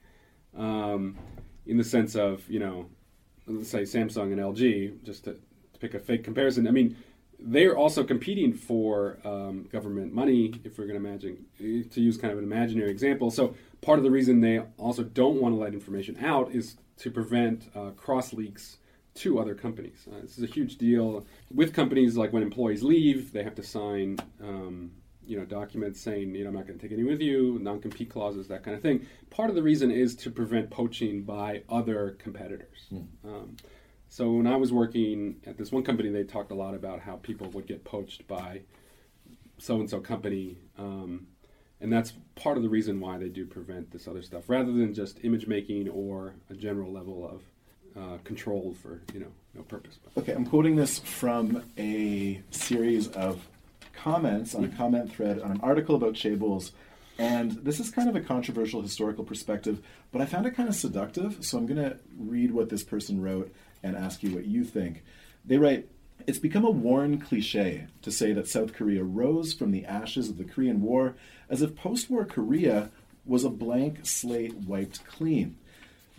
um, 0.57 1.17
in 1.65 1.77
the 1.77 1.83
sense 1.83 2.15
of 2.15 2.49
you 2.49 2.59
know, 2.59 2.87
let's 3.47 3.69
say 3.69 3.83
Samsung 3.83 4.31
and 4.31 4.39
LG, 4.39 5.03
just 5.03 5.25
to, 5.25 5.33
to 5.33 5.79
pick 5.79 5.93
a 5.93 5.99
fake 5.99 6.23
comparison. 6.23 6.67
I 6.67 6.71
mean, 6.71 6.95
they're 7.39 7.77
also 7.77 8.03
competing 8.03 8.53
for 8.53 9.17
um, 9.25 9.67
government 9.71 10.13
money. 10.13 10.53
If 10.63 10.77
we're 10.77 10.87
going 10.87 11.01
to 11.01 11.07
imagine 11.07 11.45
to 11.59 12.01
use 12.01 12.17
kind 12.17 12.31
of 12.31 12.37
an 12.37 12.43
imaginary 12.43 12.91
example, 12.91 13.31
so 13.31 13.55
part 13.81 13.99
of 13.99 14.03
the 14.03 14.11
reason 14.11 14.41
they 14.41 14.59
also 14.77 15.03
don't 15.03 15.41
want 15.41 15.55
to 15.55 15.59
let 15.59 15.73
information 15.73 16.17
out 16.23 16.51
is 16.51 16.77
to 16.97 17.09
prevent 17.09 17.69
uh, 17.75 17.89
cross 17.91 18.31
leaks 18.31 18.77
to 19.15 19.39
other 19.39 19.55
companies. 19.55 20.07
Uh, 20.11 20.21
this 20.21 20.37
is 20.37 20.43
a 20.43 20.47
huge 20.47 20.77
deal 20.77 21.25
with 21.53 21.73
companies. 21.73 22.17
Like 22.17 22.31
when 22.33 22.43
employees 22.43 22.83
leave, 22.83 23.31
they 23.33 23.43
have 23.43 23.55
to 23.55 23.63
sign. 23.63 24.17
Um, 24.41 24.91
you 25.23 25.37
know, 25.37 25.45
documents 25.45 26.01
saying, 26.01 26.33
you 26.33 26.43
know, 26.43 26.49
I'm 26.49 26.55
not 26.55 26.67
going 26.67 26.77
to 26.77 26.81
take 26.85 26.97
any 26.97 27.07
with 27.07 27.21
you, 27.21 27.59
non-compete 27.61 28.09
clauses, 28.09 28.47
that 28.47 28.63
kind 28.63 28.75
of 28.75 28.81
thing. 28.81 29.05
Part 29.29 29.49
of 29.49 29.55
the 29.55 29.61
reason 29.61 29.91
is 29.91 30.15
to 30.15 30.31
prevent 30.31 30.71
poaching 30.71 31.21
by 31.21 31.61
other 31.69 32.17
competitors. 32.17 32.87
Um, 33.23 33.55
so 34.09 34.31
when 34.31 34.47
I 34.47 34.57
was 34.57 34.73
working 34.73 35.39
at 35.45 35.57
this 35.57 35.71
one 35.71 35.83
company, 35.83 36.09
they 36.09 36.23
talked 36.23 36.51
a 36.51 36.55
lot 36.55 36.73
about 36.73 37.01
how 37.01 37.17
people 37.17 37.47
would 37.51 37.67
get 37.67 37.85
poached 37.85 38.27
by 38.27 38.63
so 39.57 39.79
and 39.79 39.89
so 39.89 39.99
company, 39.99 40.57
um, 40.77 41.27
and 41.79 41.93
that's 41.93 42.13
part 42.35 42.57
of 42.57 42.63
the 42.63 42.69
reason 42.69 42.99
why 42.99 43.19
they 43.19 43.29
do 43.29 43.45
prevent 43.45 43.91
this 43.91 44.07
other 44.07 44.23
stuff, 44.23 44.49
rather 44.49 44.71
than 44.71 44.93
just 44.93 45.23
image 45.23 45.45
making 45.45 45.87
or 45.87 46.33
a 46.49 46.55
general 46.55 46.91
level 46.91 47.25
of 47.25 47.43
uh, 47.97 48.17
control 48.23 48.75
for 48.81 49.01
you 49.13 49.19
know 49.19 49.31
no 49.55 49.61
purpose. 49.63 49.97
Okay, 50.17 50.33
I'm 50.33 50.45
quoting 50.45 50.75
this 50.75 50.99
from 50.99 51.63
a 51.77 52.41
series 52.51 53.07
of 53.09 53.47
comments 53.93 54.55
on 54.55 54.63
a 54.63 54.69
comment 54.69 55.13
thread 55.13 55.39
on 55.41 55.51
an 55.51 55.59
article 55.61 55.95
about 55.95 56.13
Chaebol's 56.13 56.71
And 57.19 57.51
this 57.51 57.79
is 57.79 57.91
kind 57.91 58.09
of 58.09 58.15
a 58.15 58.21
controversial 58.21 58.81
historical 58.81 59.23
perspective, 59.23 59.79
but 60.11 60.21
I 60.21 60.25
found 60.25 60.45
it 60.47 60.55
kind 60.55 60.69
of 60.69 60.75
seductive. 60.75 61.45
So 61.45 61.57
I'm 61.57 61.67
going 61.67 61.83
to 61.83 61.97
read 62.17 62.51
what 62.51 62.69
this 62.69 62.83
person 62.83 63.21
wrote 63.21 63.53
and 63.83 63.95
ask 63.95 64.23
you 64.23 64.33
what 64.33 64.45
you 64.45 64.63
think. 64.63 65.03
They 65.45 65.57
write 65.57 65.87
It's 66.25 66.39
become 66.39 66.65
a 66.65 66.71
worn 66.71 67.19
cliche 67.19 67.87
to 68.01 68.11
say 68.11 68.33
that 68.33 68.47
South 68.47 68.73
Korea 68.73 69.03
rose 69.03 69.53
from 69.53 69.71
the 69.71 69.85
ashes 69.85 70.29
of 70.29 70.37
the 70.37 70.43
Korean 70.43 70.81
War 70.81 71.15
as 71.49 71.61
if 71.61 71.75
post 71.75 72.09
war 72.09 72.25
Korea 72.25 72.89
was 73.25 73.43
a 73.43 73.49
blank 73.49 73.99
slate 74.03 74.55
wiped 74.55 75.05
clean. 75.05 75.57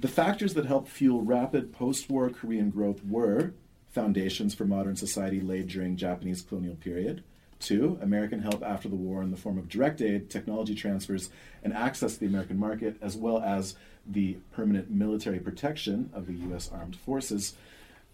The 0.02 0.08
factors 0.08 0.54
that 0.54 0.66
helped 0.66 0.88
fuel 0.88 1.22
rapid 1.22 1.72
post 1.72 2.10
war 2.10 2.28
Korean 2.28 2.70
growth 2.70 3.04
were 3.04 3.54
foundations 3.88 4.52
for 4.52 4.64
modern 4.64 4.96
society 4.96 5.40
laid 5.40 5.68
during 5.68 5.96
Japanese 5.96 6.42
colonial 6.42 6.74
period. 6.74 7.22
Two, 7.60 8.00
American 8.02 8.40
help 8.40 8.64
after 8.64 8.88
the 8.88 8.96
war 8.96 9.22
in 9.22 9.30
the 9.30 9.36
form 9.36 9.58
of 9.58 9.68
direct 9.68 10.02
aid, 10.02 10.28
technology 10.28 10.74
transfers, 10.74 11.30
and 11.62 11.72
access 11.72 12.14
to 12.14 12.18
the 12.20 12.26
American 12.26 12.58
market, 12.58 12.96
as 13.00 13.16
well 13.16 13.40
as 13.42 13.76
the 14.04 14.38
permanent 14.50 14.90
military 14.90 15.38
protection 15.38 16.10
of 16.12 16.26
the 16.26 16.34
U.S. 16.48 16.68
armed 16.74 16.96
forces. 16.96 17.54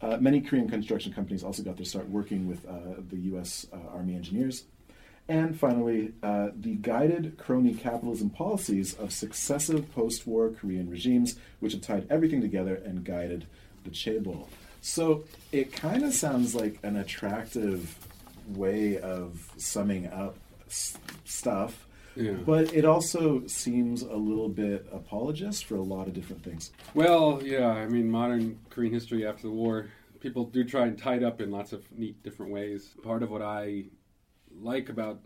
Uh, 0.03 0.19
many 0.19 0.43
Korean 0.43 0.69
construction 0.69 1.11
companies 1.11 1.43
also 1.43 1.63
got 1.63 1.79
their 1.79 1.87
start 1.87 2.11
working 2.11 2.47
with 2.47 2.67
uh, 2.67 3.01
the 3.09 3.17
U.S. 3.31 3.67
Uh, 3.73 3.79
Army 3.95 4.15
engineers. 4.15 4.65
And 5.29 5.59
finally, 5.59 6.13
uh, 6.23 6.49
the 6.59 6.77
guided 6.77 7.37
crony 7.37 7.75
capitalism 7.75 8.31
policies 8.31 8.95
of 8.95 9.13
successive 9.13 9.93
post 9.95 10.27
war 10.27 10.51
Korean 10.51 10.89
regimes, 10.89 11.37
which 11.61 11.73
have 11.75 11.83
tied 11.83 12.07
everything 12.11 12.41
together 12.41 12.77
and 12.77 13.05
guided 13.05 13.47
the 13.85 13.91
chaebol. 13.91 14.47
So 14.81 15.25
it 15.53 15.73
kind 15.73 16.03
of 16.03 16.15
sounds 16.15 16.55
like 16.55 16.79
an 16.83 16.97
attractive 16.97 17.95
way 18.55 18.99
of 18.99 19.53
summing 19.59 20.07
up 20.07 20.37
s- 20.67 20.97
stuff, 21.27 21.87
Yeah. 22.17 22.33
but 22.47 22.73
it 22.73 22.87
also 22.87 23.47
seems 23.47 24.01
a 24.01 24.17
little 24.17 24.49
bit 24.49 24.87
apologist 24.91 25.67
for 25.67 25.77
a 25.77 25.83
lot 25.83 26.07
of 26.09 26.15
different 26.15 26.43
things. 26.43 26.71
Well, 26.95 27.43
yeah, 27.45 27.69
I 27.69 27.87
mean, 27.87 28.11
modern 28.11 28.59
Korean 28.71 28.95
history 28.95 29.27
after 29.27 29.43
the 29.43 29.53
war, 29.53 29.89
people 30.21 30.45
do 30.47 30.65
try 30.65 30.87
and 30.87 30.97
tie 30.97 31.17
it 31.17 31.23
up 31.23 31.43
in 31.43 31.51
lots 31.51 31.75
of 31.75 31.85
neat 31.99 32.23
different 32.23 32.51
ways. 32.51 32.95
Part 33.03 33.23
of 33.23 33.31
what 33.31 33.43
I 33.43 33.85
like 34.61 34.89
about 34.89 35.21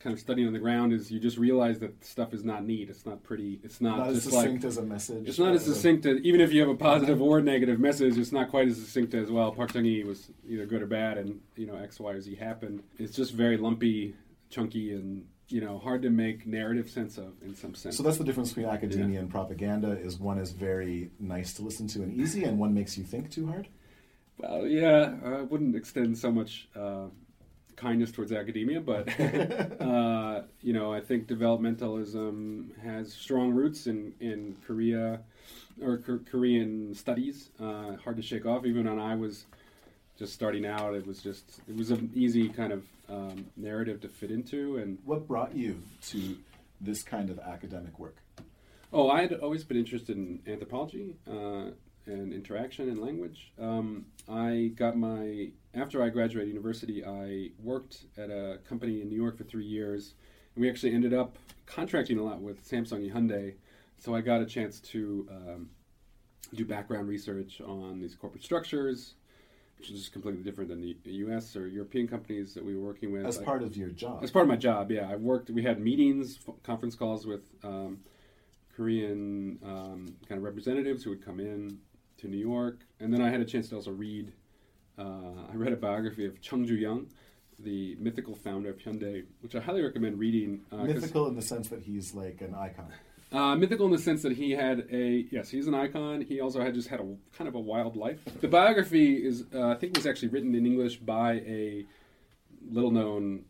kind 0.00 0.12
of 0.12 0.20
studying 0.20 0.46
on 0.46 0.52
the 0.52 0.58
ground 0.58 0.92
is 0.92 1.10
you 1.10 1.18
just 1.18 1.38
realize 1.38 1.78
that 1.78 2.04
stuff 2.04 2.34
is 2.34 2.44
not 2.44 2.64
neat. 2.64 2.90
It's 2.90 3.06
not 3.06 3.22
pretty. 3.22 3.58
It's 3.64 3.80
not, 3.80 3.98
Not 3.98 4.08
as 4.08 4.22
just 4.24 4.34
like 4.34 4.42
succinct 4.44 4.64
as 4.64 4.76
a 4.76 4.82
message. 4.82 5.26
it's 5.26 5.38
not 5.38 5.54
as 5.54 5.62
uh, 5.66 5.72
succinct 5.72 6.04
as 6.04 6.18
even 6.20 6.40
if 6.42 6.52
you 6.52 6.60
have 6.60 6.68
a 6.68 6.74
positive 6.74 7.22
or 7.22 7.40
negative 7.40 7.80
message, 7.80 8.18
it's 8.18 8.30
not 8.32 8.50
quite 8.50 8.68
as 8.68 8.76
succinct 8.76 9.14
as 9.14 9.30
well. 9.30 9.50
Park 9.52 9.72
Chung 9.72 10.06
was 10.06 10.30
either 10.46 10.66
good 10.66 10.82
or 10.82 10.86
bad, 10.86 11.16
and 11.16 11.40
you 11.56 11.66
know 11.66 11.76
X, 11.76 11.98
Y, 11.98 12.10
or 12.12 12.20
Z 12.20 12.34
happened. 12.34 12.82
It's 12.98 13.16
just 13.16 13.32
very 13.32 13.56
lumpy, 13.56 14.14
chunky, 14.50 14.92
and 14.92 15.26
you 15.48 15.62
know 15.62 15.78
hard 15.78 16.02
to 16.02 16.10
make 16.10 16.46
narrative 16.46 16.90
sense 16.90 17.16
of 17.16 17.32
in 17.42 17.54
some 17.54 17.74
sense. 17.74 17.96
So 17.96 18.02
that's 18.02 18.18
the 18.18 18.24
difference 18.24 18.50
between 18.50 18.66
academia 18.66 19.20
and 19.20 19.30
propaganda. 19.30 19.98
Is 19.98 20.18
one 20.18 20.38
is 20.38 20.50
very 20.50 21.12
nice 21.18 21.54
to 21.54 21.62
listen 21.62 21.86
to 21.88 22.02
and 22.02 22.12
easy, 22.12 22.44
and 22.44 22.58
one 22.58 22.74
makes 22.74 22.98
you 22.98 23.04
think 23.04 23.30
too 23.30 23.46
hard. 23.46 23.68
Well, 24.36 24.66
yeah, 24.66 25.14
I 25.24 25.42
wouldn't 25.42 25.76
extend 25.76 26.18
so 26.18 26.30
much 26.30 26.68
uh, 26.76 27.06
kindness 27.84 28.10
towards 28.10 28.32
academia, 28.32 28.80
but 28.80 29.08
uh, 29.80 30.40
you 30.62 30.72
know, 30.72 30.92
I 30.92 31.00
think 31.00 31.28
developmentalism 31.28 32.76
has 32.82 33.12
strong 33.12 33.52
roots 33.52 33.86
in 33.86 34.14
in 34.20 34.56
Korea 34.66 35.20
or 35.82 35.98
K- 35.98 36.24
Korean 36.30 36.94
studies. 36.94 37.50
Uh, 37.60 37.96
hard 38.02 38.16
to 38.16 38.22
shake 38.22 38.46
off. 38.46 38.64
Even 38.64 38.86
when 38.86 38.98
I 38.98 39.14
was 39.16 39.44
just 40.18 40.32
starting 40.32 40.64
out, 40.64 40.94
it 40.94 41.06
was 41.06 41.22
just 41.22 41.60
it 41.68 41.76
was 41.76 41.90
an 41.90 42.10
easy 42.14 42.48
kind 42.48 42.72
of 42.72 42.82
um, 43.08 43.46
narrative 43.56 44.00
to 44.00 44.08
fit 44.08 44.30
into, 44.30 44.78
and 44.78 44.98
What 45.04 45.28
brought 45.28 45.54
you 45.54 45.82
to 46.08 46.38
this 46.80 47.02
kind 47.02 47.28
of 47.28 47.38
academic 47.38 47.98
work? 47.98 48.16
Oh, 48.92 49.10
I 49.10 49.20
had 49.22 49.34
always 49.34 49.64
been 49.64 49.76
interested 49.76 50.16
in 50.16 50.40
anthropology 50.46 51.16
uh, 51.28 51.66
and 52.06 52.32
interaction 52.32 52.88
and 52.88 52.98
language. 52.98 53.52
Um, 53.60 54.06
I 54.28 54.72
got 54.74 54.96
my 54.96 55.50
after 55.74 56.02
I 56.02 56.08
graduated 56.08 56.48
university, 56.48 57.04
I 57.04 57.50
worked 57.62 58.04
at 58.16 58.30
a 58.30 58.58
company 58.68 59.00
in 59.02 59.08
New 59.08 59.16
York 59.16 59.36
for 59.36 59.44
three 59.44 59.64
years, 59.66 60.14
and 60.54 60.62
we 60.62 60.70
actually 60.70 60.94
ended 60.94 61.12
up 61.14 61.36
contracting 61.66 62.18
a 62.18 62.22
lot 62.22 62.40
with 62.40 62.68
Samsung 62.68 63.08
and 63.08 63.12
Hyundai. 63.12 63.54
So 63.96 64.14
I 64.14 64.20
got 64.20 64.40
a 64.40 64.46
chance 64.46 64.80
to 64.80 65.26
um, 65.30 65.70
do 66.54 66.64
background 66.64 67.08
research 67.08 67.60
on 67.60 68.00
these 68.00 68.14
corporate 68.14 68.44
structures, 68.44 69.14
which 69.78 69.90
is 69.90 70.08
completely 70.08 70.42
different 70.42 70.70
than 70.70 70.80
the 70.80 70.96
U.S. 71.12 71.56
or 71.56 71.66
European 71.66 72.06
companies 72.06 72.54
that 72.54 72.64
we 72.64 72.76
were 72.76 72.82
working 72.84 73.12
with. 73.12 73.24
As 73.26 73.38
I- 73.38 73.44
part 73.44 73.62
of 73.62 73.76
your 73.76 73.90
job, 73.90 74.22
as 74.22 74.30
part 74.30 74.44
of 74.44 74.48
my 74.48 74.56
job, 74.56 74.90
yeah, 74.90 75.08
I 75.10 75.16
worked. 75.16 75.50
We 75.50 75.62
had 75.62 75.80
meetings, 75.80 76.38
f- 76.46 76.54
conference 76.62 76.94
calls 76.94 77.26
with 77.26 77.42
um, 77.62 77.98
Korean 78.76 79.58
um, 79.64 80.14
kind 80.28 80.38
of 80.38 80.42
representatives 80.42 81.04
who 81.04 81.10
would 81.10 81.24
come 81.24 81.40
in 81.40 81.78
to 82.18 82.28
New 82.28 82.36
York, 82.38 82.80
and 83.00 83.12
then 83.12 83.20
I 83.22 83.30
had 83.30 83.40
a 83.40 83.44
chance 83.44 83.68
to 83.70 83.76
also 83.76 83.90
read. 83.90 84.32
Uh, 84.98 85.50
I 85.52 85.54
read 85.54 85.72
a 85.72 85.76
biography 85.76 86.24
of 86.24 86.40
Chung 86.40 86.66
Ju 86.66 86.74
Young, 86.74 87.06
the 87.58 87.96
mythical 87.98 88.34
founder 88.34 88.70
of 88.70 88.78
Hyundai, 88.78 89.24
which 89.40 89.54
I 89.54 89.60
highly 89.60 89.82
recommend 89.82 90.18
reading. 90.18 90.60
Uh, 90.70 90.84
mythical 90.84 91.26
in 91.26 91.34
the 91.34 91.42
sense 91.42 91.68
that 91.68 91.82
he's 91.82 92.14
like 92.14 92.40
an 92.40 92.54
icon. 92.54 92.92
uh, 93.32 93.56
mythical 93.56 93.86
in 93.86 93.92
the 93.92 93.98
sense 93.98 94.22
that 94.22 94.32
he 94.32 94.52
had 94.52 94.86
a 94.92 95.26
yes, 95.30 95.48
he's 95.48 95.66
an 95.66 95.74
icon. 95.74 96.20
He 96.20 96.40
also 96.40 96.62
had 96.62 96.74
just 96.74 96.88
had 96.88 97.00
a 97.00 97.16
kind 97.36 97.48
of 97.48 97.54
a 97.54 97.60
wild 97.60 97.96
life. 97.96 98.20
The 98.40 98.48
biography 98.48 99.16
is, 99.16 99.44
uh, 99.52 99.68
I 99.68 99.74
think, 99.74 99.96
was 99.96 100.06
actually 100.06 100.28
written 100.28 100.54
in 100.54 100.64
English 100.64 100.98
by 100.98 101.34
a 101.46 101.84
little-known 102.70 103.44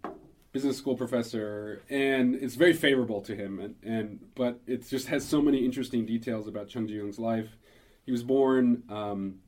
business 0.52 0.78
school 0.78 0.96
professor, 0.96 1.82
and 1.90 2.34
it's 2.36 2.54
very 2.54 2.72
favorable 2.72 3.20
to 3.22 3.34
him. 3.34 3.60
And, 3.60 3.74
and 3.82 4.20
but 4.34 4.60
it 4.66 4.88
just 4.88 5.08
has 5.08 5.24
so 5.26 5.42
many 5.42 5.64
interesting 5.64 6.06
details 6.06 6.48
about 6.48 6.68
Chung 6.68 6.86
Ju 6.88 6.94
Young's 6.94 7.18
life. 7.18 7.48
He 8.06 8.12
was 8.12 8.22
born, 8.22 8.82
um, 8.88 9.40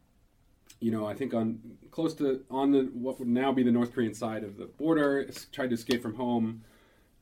you 0.80 0.90
know, 0.90 1.06
I 1.06 1.14
think 1.14 1.34
on 1.34 1.58
close 1.90 2.14
to 2.14 2.44
on 2.50 2.70
the 2.72 2.90
what 2.92 3.18
would 3.18 3.28
now 3.28 3.52
be 3.52 3.62
the 3.62 3.70
North 3.70 3.92
Korean 3.92 4.14
side 4.14 4.44
of 4.44 4.56
the 4.56 4.66
border. 4.66 5.28
Tried 5.52 5.68
to 5.68 5.74
escape 5.74 6.02
from 6.02 6.14
home 6.14 6.62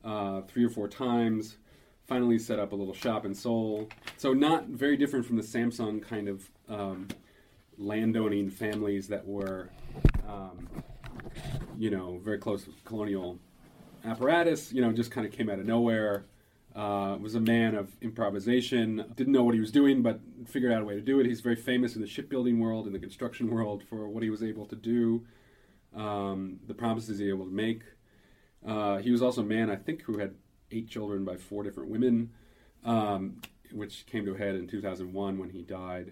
uh, 0.03 0.41
three 0.41 0.65
or 0.65 0.69
four 0.69 0.87
times. 0.87 1.57
Finally, 2.05 2.37
set 2.37 2.59
up 2.59 2.71
a 2.71 2.75
little 2.75 2.93
shop 2.93 3.25
in 3.25 3.33
Seoul. 3.33 3.89
So 4.17 4.33
not 4.33 4.67
very 4.67 4.97
different 4.97 5.25
from 5.25 5.37
the 5.37 5.43
Samsung 5.43 6.07
kind 6.07 6.27
of 6.27 6.49
um, 6.69 7.07
landowning 7.77 8.49
families 8.49 9.07
that 9.07 9.25
were, 9.25 9.69
um, 10.27 10.69
you 11.77 11.89
know, 11.89 12.19
very 12.23 12.37
close 12.37 12.67
with 12.67 12.83
colonial 12.83 13.39
apparatus. 14.03 14.71
You 14.71 14.81
know, 14.81 14.91
just 14.91 15.11
kind 15.11 15.25
of 15.25 15.33
came 15.33 15.49
out 15.49 15.59
of 15.59 15.65
nowhere. 15.65 16.25
Uh, 16.75 17.17
was 17.21 17.35
a 17.35 17.39
man 17.39 17.73
of 17.73 17.95
improvisation. 18.01 19.05
Didn't 19.15 19.31
know 19.31 19.43
what 19.43 19.53
he 19.53 19.61
was 19.61 19.71
doing, 19.71 20.01
but 20.01 20.19
figured 20.45 20.73
out 20.73 20.81
a 20.81 20.85
way 20.85 20.95
to 20.95 21.01
do 21.01 21.21
it. 21.21 21.25
He's 21.25 21.39
very 21.39 21.55
famous 21.55 21.95
in 21.95 22.01
the 22.01 22.07
shipbuilding 22.07 22.59
world, 22.59 22.85
in 22.85 22.91
the 22.91 22.99
construction 22.99 23.49
world, 23.49 23.81
for 23.89 24.09
what 24.09 24.23
he 24.23 24.29
was 24.29 24.43
able 24.43 24.65
to 24.65 24.75
do, 24.75 25.25
um, 25.95 26.59
the 26.67 26.73
promises 26.73 27.17
he 27.19 27.25
was 27.25 27.33
able 27.33 27.45
to 27.45 27.51
make. 27.51 27.83
Uh, 28.65 28.97
he 28.97 29.11
was 29.11 29.21
also 29.21 29.41
a 29.41 29.45
man, 29.45 29.69
I 29.69 29.77
think, 29.77 30.01
who 30.01 30.17
had 30.17 30.35
eight 30.71 30.89
children 30.89 31.23
by 31.23 31.37
four 31.37 31.63
different 31.63 31.89
women, 31.89 32.31
um, 32.83 33.41
which 33.71 34.05
came 34.05 34.25
to 34.25 34.33
a 34.33 34.37
head 34.37 34.55
in 34.55 34.67
2001 34.67 35.37
when 35.37 35.49
he 35.49 35.61
died, 35.61 36.11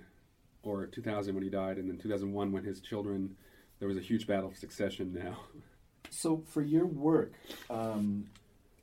or 0.61 0.85
2000 0.85 1.33
when 1.33 1.43
he 1.43 1.49
died, 1.49 1.77
and 1.77 1.89
then 1.89 1.97
2001 1.97 2.51
when 2.51 2.63
his 2.63 2.79
children. 2.79 3.35
There 3.79 3.87
was 3.89 3.97
a 3.97 4.01
huge 4.01 4.27
battle 4.27 4.47
of 4.47 4.55
succession 4.55 5.13
now. 5.13 5.39
So, 6.09 6.43
for 6.47 6.61
your 6.61 6.85
work, 6.85 7.33
um, 7.69 8.27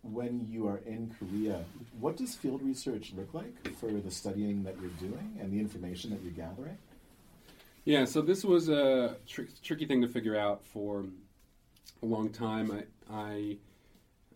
when 0.03 0.47
you 0.49 0.67
are 0.67 0.79
in 0.87 1.15
Korea, 1.19 1.65
what 1.99 2.17
does 2.17 2.35
field 2.35 2.63
research 2.63 3.13
look 3.17 3.35
like 3.35 3.75
for 3.77 3.91
the 3.91 4.11
studying 4.11 4.63
that 4.65 4.75
you're 4.81 4.91
doing 5.11 5.37
and 5.41 5.53
the 5.53 5.59
information 5.59 6.11
that 6.11 6.23
you're 6.23 6.33
gathering? 6.33 6.79
Yeah, 7.85 8.05
so 8.05 8.21
this 8.23 8.45
was 8.45 8.69
a 8.69 9.17
tr- 9.27 9.43
tricky 9.63 9.87
thing 9.87 10.03
to 10.03 10.09
figure 10.09 10.37
out 10.37 10.65
for 10.65 11.05
a 12.03 12.07
long 12.07 12.31
time. 12.31 12.85
I, 13.11 13.15
I 13.15 13.57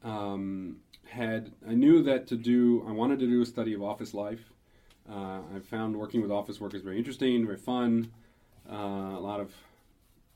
um, 0.02 0.76
had 1.06 1.52
I 1.68 1.74
knew 1.74 2.02
that 2.02 2.26
to 2.28 2.36
do 2.36 2.84
I 2.88 2.92
wanted 2.92 3.18
to 3.20 3.26
do 3.26 3.42
a 3.42 3.46
study 3.46 3.74
of 3.74 3.82
office 3.82 4.14
life. 4.14 4.40
Uh, 5.08 5.40
I 5.54 5.60
found 5.70 5.96
working 5.96 6.22
with 6.22 6.30
office 6.30 6.60
workers 6.60 6.82
very 6.82 6.98
interesting, 6.98 7.44
very 7.44 7.58
fun. 7.58 8.10
Uh, 8.70 8.74
a 8.74 9.20
lot 9.20 9.40
of 9.40 9.52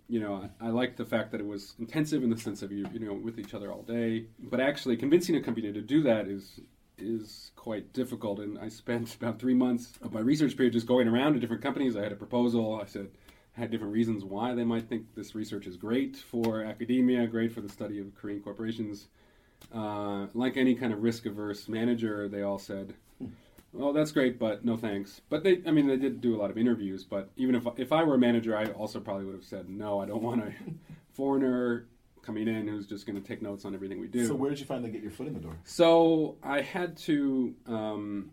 you 0.09 0.21
know, 0.21 0.49
I, 0.61 0.69
I 0.69 0.87
the 0.97 1.05
fact 1.05 1.33
that 1.33 1.41
it 1.41 1.47
was 1.47 1.75
intensive 1.79 2.23
in 2.23 2.31
the 2.31 2.37
sense 2.37 2.62
of 2.62 2.73
you, 2.73 2.87
you 2.93 3.00
know, 3.00 3.12
with 3.12 3.38
each 3.38 3.55
other 3.55 3.71
all 3.71 3.83
day. 3.83 4.27
But 4.38 4.61
actually, 4.61 4.97
convincing 4.97 5.37
a 5.37 5.43
company 5.43 5.71
to 5.73 5.83
do 5.83 6.03
that 6.03 6.27
is 6.27 6.61
is 6.97 7.53
quite 7.55 7.93
difficult. 7.93 8.41
And 8.41 8.59
I 8.59 8.69
spent 8.69 9.15
about 9.21 9.38
three 9.38 9.55
months 9.55 9.93
of 10.03 10.12
my 10.12 10.21
research 10.21 10.57
period 10.57 10.73
just 10.73 10.87
going 10.87 11.09
around 11.09 11.35
to 11.35 11.41
different 11.41 11.62
companies. 11.62 11.97
I 11.97 12.03
had 12.03 12.12
a 12.12 12.17
proposal. 12.17 12.81
I 12.83 12.87
said 12.87 13.09
I 13.57 13.61
had 13.61 13.71
different 13.71 13.93
reasons 13.93 14.25
why 14.25 14.55
they 14.55 14.65
might 14.65 14.88
think 14.88 15.15
this 15.15 15.35
research 15.35 15.67
is 15.67 15.77
great 15.77 16.17
for 16.17 16.65
academia, 16.65 17.27
great 17.27 17.53
for 17.53 17.61
the 17.61 17.69
study 17.69 18.00
of 18.00 18.15
Korean 18.15 18.41
corporations. 18.41 19.09
Uh, 19.75 20.27
like 20.35 20.57
any 20.57 20.75
kind 20.75 20.93
of 20.93 21.03
risk 21.03 21.27
averse 21.27 21.69
manager, 21.69 22.29
they 22.29 22.43
all 22.43 22.59
said, 22.59 22.95
well, 23.73 23.93
that's 23.93 24.13
great, 24.13 24.39
but 24.39 24.65
no 24.65 24.77
thanks. 24.77 25.21
But 25.29 25.45
they, 25.45 25.63
I 25.67 25.71
mean, 25.71 25.87
they 25.87 25.97
did 25.97 26.21
do 26.21 26.35
a 26.35 26.39
lot 26.39 26.51
of 26.51 26.59
interviews. 26.59 27.05
But 27.05 27.31
even 27.37 27.55
if 27.55 27.67
if 27.77 27.93
I 27.93 28.03
were 28.03 28.15
a 28.15 28.19
manager, 28.19 28.57
I 28.57 28.67
also 28.67 29.01
probably 29.01 29.27
would 29.27 29.35
have 29.35 29.45
said, 29.45 29.69
no, 29.69 30.01
I 30.01 30.07
don't 30.07 30.23
want 30.23 30.43
a 30.43 30.53
foreigner 31.13 31.87
coming 32.23 32.49
in 32.49 32.69
who's 32.69 32.87
just 32.87 33.07
going 33.07 33.21
to 33.21 33.27
take 33.27 33.41
notes 33.41 33.65
on 33.65 33.75
everything 33.75 34.01
we 34.01 34.09
do. 34.09 34.27
So 34.27 34.35
where 34.35 34.51
did 34.51 34.61
you 34.61 34.67
finally 34.67 34.91
get 34.91 35.03
your 35.03 35.11
foot 35.11 35.27
in 35.27 35.35
the 35.35 35.41
door? 35.41 35.57
So 35.65 36.37
I 36.43 36.61
had 36.63 36.97
to. 36.99 37.55
Um, 37.67 38.31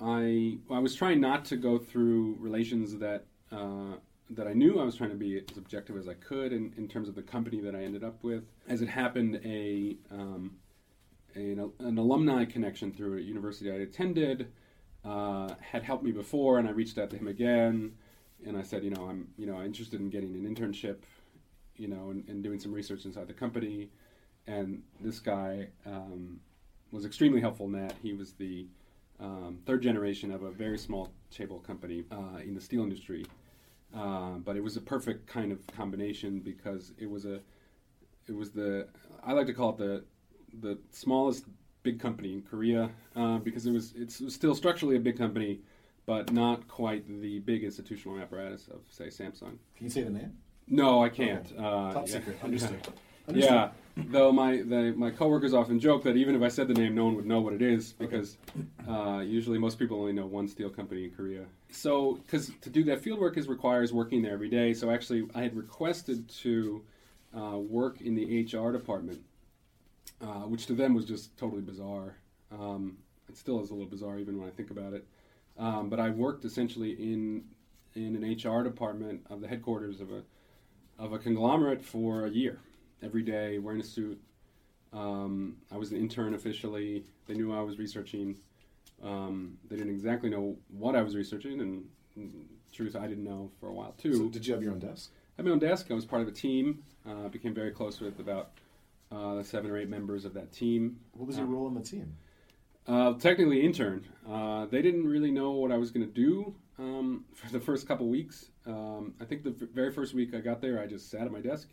I 0.00 0.58
I 0.70 0.78
was 0.78 0.94
trying 0.94 1.20
not 1.20 1.44
to 1.46 1.56
go 1.56 1.78
through 1.78 2.36
relations 2.38 2.98
that 2.98 3.24
uh, 3.50 3.96
that 4.30 4.46
I 4.46 4.52
knew 4.52 4.78
I 4.78 4.84
was 4.84 4.96
trying 4.96 5.10
to 5.10 5.16
be 5.16 5.38
as 5.38 5.56
objective 5.56 5.96
as 5.96 6.06
I 6.08 6.14
could 6.14 6.52
in, 6.52 6.72
in 6.76 6.86
terms 6.86 7.08
of 7.08 7.14
the 7.14 7.22
company 7.22 7.60
that 7.60 7.74
I 7.74 7.82
ended 7.82 8.04
up 8.04 8.22
with. 8.22 8.44
As 8.68 8.82
it 8.82 8.88
happened, 8.88 9.40
a 9.44 9.96
um, 10.10 10.56
an, 11.38 11.72
an 11.80 11.98
alumni 11.98 12.44
connection 12.44 12.92
through 12.92 13.18
a 13.18 13.20
university 13.20 13.70
I 13.70 13.76
attended 13.76 14.52
uh, 15.04 15.54
had 15.60 15.82
helped 15.82 16.04
me 16.04 16.12
before, 16.12 16.58
and 16.58 16.68
I 16.68 16.72
reached 16.72 16.98
out 16.98 17.10
to 17.10 17.16
him 17.16 17.28
again, 17.28 17.92
and 18.46 18.56
I 18.56 18.62
said, 18.62 18.84
you 18.84 18.90
know, 18.90 19.06
I'm 19.08 19.28
you 19.36 19.46
know 19.46 19.62
interested 19.62 20.00
in 20.00 20.10
getting 20.10 20.34
an 20.34 20.54
internship, 20.54 20.98
you 21.76 21.88
know, 21.88 22.10
and, 22.10 22.28
and 22.28 22.42
doing 22.42 22.58
some 22.58 22.72
research 22.72 23.04
inside 23.04 23.28
the 23.28 23.34
company, 23.34 23.90
and 24.46 24.82
this 25.00 25.20
guy 25.20 25.68
um, 25.86 26.40
was 26.92 27.04
extremely 27.04 27.40
helpful 27.40 27.66
in 27.66 27.72
that 27.72 27.94
he 28.02 28.12
was 28.12 28.32
the 28.32 28.66
um, 29.20 29.58
third 29.66 29.82
generation 29.82 30.30
of 30.30 30.42
a 30.42 30.50
very 30.50 30.78
small 30.78 31.12
chaebol 31.32 31.62
company 31.62 32.04
uh, 32.10 32.38
in 32.44 32.54
the 32.54 32.60
steel 32.60 32.82
industry. 32.82 33.26
Uh, 33.94 34.32
but 34.44 34.56
it 34.56 34.62
was 34.62 34.76
a 34.76 34.80
perfect 34.80 35.26
kind 35.26 35.50
of 35.50 35.66
combination 35.68 36.40
because 36.40 36.92
it 36.98 37.08
was 37.08 37.24
a, 37.24 37.40
it 38.26 38.34
was 38.34 38.50
the 38.50 38.86
I 39.24 39.32
like 39.32 39.46
to 39.46 39.54
call 39.54 39.70
it 39.70 39.78
the, 39.78 40.04
the 40.60 40.78
smallest 40.90 41.44
big 41.82 42.00
company 42.00 42.32
in 42.32 42.42
Korea 42.42 42.90
uh, 43.16 43.38
because 43.38 43.66
it 43.66 43.72
was 43.72 43.94
it's, 43.96 44.22
still 44.34 44.54
structurally 44.54 44.96
a 44.96 45.00
big 45.00 45.16
company, 45.16 45.60
but 46.06 46.32
not 46.32 46.66
quite 46.68 47.06
the 47.20 47.38
big 47.40 47.64
institutional 47.64 48.18
apparatus 48.18 48.68
of 48.68 48.80
say 48.90 49.06
Samsung. 49.06 49.56
Can 49.76 49.84
you 49.86 49.90
say 49.90 50.02
the 50.02 50.10
name? 50.10 50.32
No, 50.66 51.02
I 51.02 51.08
can't. 51.08 51.46
Okay. 51.52 51.56
Uh, 51.56 51.92
Top 51.92 52.08
yeah. 52.08 52.12
secret. 52.14 52.38
Understood. 52.42 52.88
Understood. 53.28 53.50
Yeah, 53.50 53.70
though 53.96 54.32
my 54.32 54.62
the, 54.62 54.94
my 54.96 55.10
coworkers 55.10 55.52
often 55.52 55.78
joke 55.78 56.02
that 56.04 56.16
even 56.16 56.34
if 56.34 56.42
I 56.42 56.48
said 56.48 56.68
the 56.68 56.74
name, 56.74 56.94
no 56.94 57.04
one 57.04 57.16
would 57.16 57.26
know 57.26 57.40
what 57.40 57.52
it 57.52 57.62
is 57.62 57.92
because 57.92 58.38
uh, 58.88 59.18
usually 59.18 59.58
most 59.58 59.78
people 59.78 60.00
only 60.00 60.12
know 60.12 60.26
one 60.26 60.48
steel 60.48 60.70
company 60.70 61.04
in 61.04 61.10
Korea. 61.10 61.44
So, 61.70 62.14
because 62.24 62.50
to 62.62 62.70
do 62.70 62.84
that 62.84 63.02
field 63.02 63.18
work 63.18 63.36
is 63.36 63.48
requires 63.48 63.92
working 63.92 64.22
there 64.22 64.32
every 64.32 64.48
day. 64.48 64.72
So 64.72 64.90
actually, 64.90 65.28
I 65.34 65.42
had 65.42 65.54
requested 65.54 66.28
to 66.40 66.82
uh, 67.36 67.58
work 67.58 68.00
in 68.00 68.14
the 68.14 68.44
HR 68.44 68.72
department, 68.72 69.20
uh, 70.20 70.46
which 70.46 70.66
to 70.66 70.74
them 70.74 70.94
was 70.94 71.04
just 71.04 71.36
totally 71.36 71.62
bizarre. 71.62 72.16
Um, 72.52 72.98
it 73.28 73.36
still 73.36 73.60
is 73.60 73.70
a 73.70 73.74
little 73.74 73.88
bizarre 73.88 74.18
even 74.18 74.38
when 74.38 74.48
I 74.48 74.52
think 74.52 74.70
about 74.70 74.94
it. 74.94 75.06
Um, 75.58 75.88
but 75.88 76.00
I 76.00 76.10
worked 76.10 76.44
essentially 76.44 76.92
in 76.92 77.44
in 77.94 78.14
an 78.14 78.22
HR 78.32 78.62
department 78.62 79.26
of 79.28 79.40
the 79.40 79.48
headquarters 79.48 80.00
of 80.00 80.10
a 80.12 80.22
of 80.98 81.12
a 81.12 81.18
conglomerate 81.18 81.84
for 81.84 82.26
a 82.26 82.30
year 82.30 82.58
every 83.02 83.22
day, 83.22 83.58
wearing 83.58 83.80
a 83.80 83.84
suit. 83.84 84.20
Um, 84.92 85.56
I 85.70 85.76
was 85.76 85.92
an 85.92 85.98
intern 85.98 86.34
officially. 86.34 87.04
They 87.26 87.34
knew 87.34 87.52
I 87.52 87.60
was 87.60 87.78
researching. 87.78 88.36
Um, 89.02 89.58
they 89.68 89.76
didn't 89.76 89.92
exactly 89.92 90.30
know 90.30 90.56
what 90.68 90.96
I 90.96 91.02
was 91.02 91.14
researching, 91.14 91.60
and 91.60 91.88
mm, 92.18 92.30
truth, 92.72 92.96
I 92.96 93.06
didn't 93.06 93.24
know 93.24 93.50
for 93.60 93.68
a 93.68 93.72
while 93.72 93.92
too. 93.92 94.14
So 94.14 94.28
did 94.28 94.46
you 94.46 94.54
have 94.54 94.62
your 94.62 94.72
own 94.72 94.80
desk? 94.80 95.10
I 95.36 95.42
had 95.42 95.46
my 95.46 95.52
own 95.52 95.58
desk. 95.58 95.86
I 95.90 95.94
was 95.94 96.04
part 96.04 96.22
of 96.22 96.28
a 96.28 96.32
team. 96.32 96.82
Uh, 97.08 97.28
became 97.28 97.54
very 97.54 97.70
close 97.70 98.00
with 98.00 98.18
about 98.18 98.50
uh, 99.10 99.42
seven 99.42 99.70
or 99.70 99.78
eight 99.78 99.88
members 99.88 100.24
of 100.24 100.34
that 100.34 100.52
team. 100.52 100.98
What 101.12 101.26
was 101.26 101.36
your 101.38 101.46
Uh, 101.46 101.50
role 101.50 101.68
in 101.68 101.74
the 101.74 101.82
team? 101.82 102.16
uh, 102.86 103.14
technically 103.14 103.60
intern. 103.64 104.04
Uh, 104.26 104.66
they 104.66 104.80
didn't 104.82 105.06
really 105.06 105.30
know 105.30 105.50
what 105.52 105.70
I 105.70 105.76
was 105.76 105.90
going 105.90 106.06
to 106.06 106.12
do 106.12 106.54
um, 106.78 107.24
for 107.34 107.50
the 107.52 107.60
first 107.60 107.86
couple 107.86 108.08
weeks. 108.08 108.50
Um, 108.66 109.14
I 109.20 109.24
think 109.24 109.42
the 109.44 109.50
very 109.50 109.92
first 109.92 110.14
week 110.14 110.34
I 110.34 110.40
got 110.40 110.60
there, 110.60 110.80
I 110.80 110.86
just 110.86 111.10
sat 111.10 111.22
at 111.22 111.32
my 111.32 111.40
desk 111.40 111.68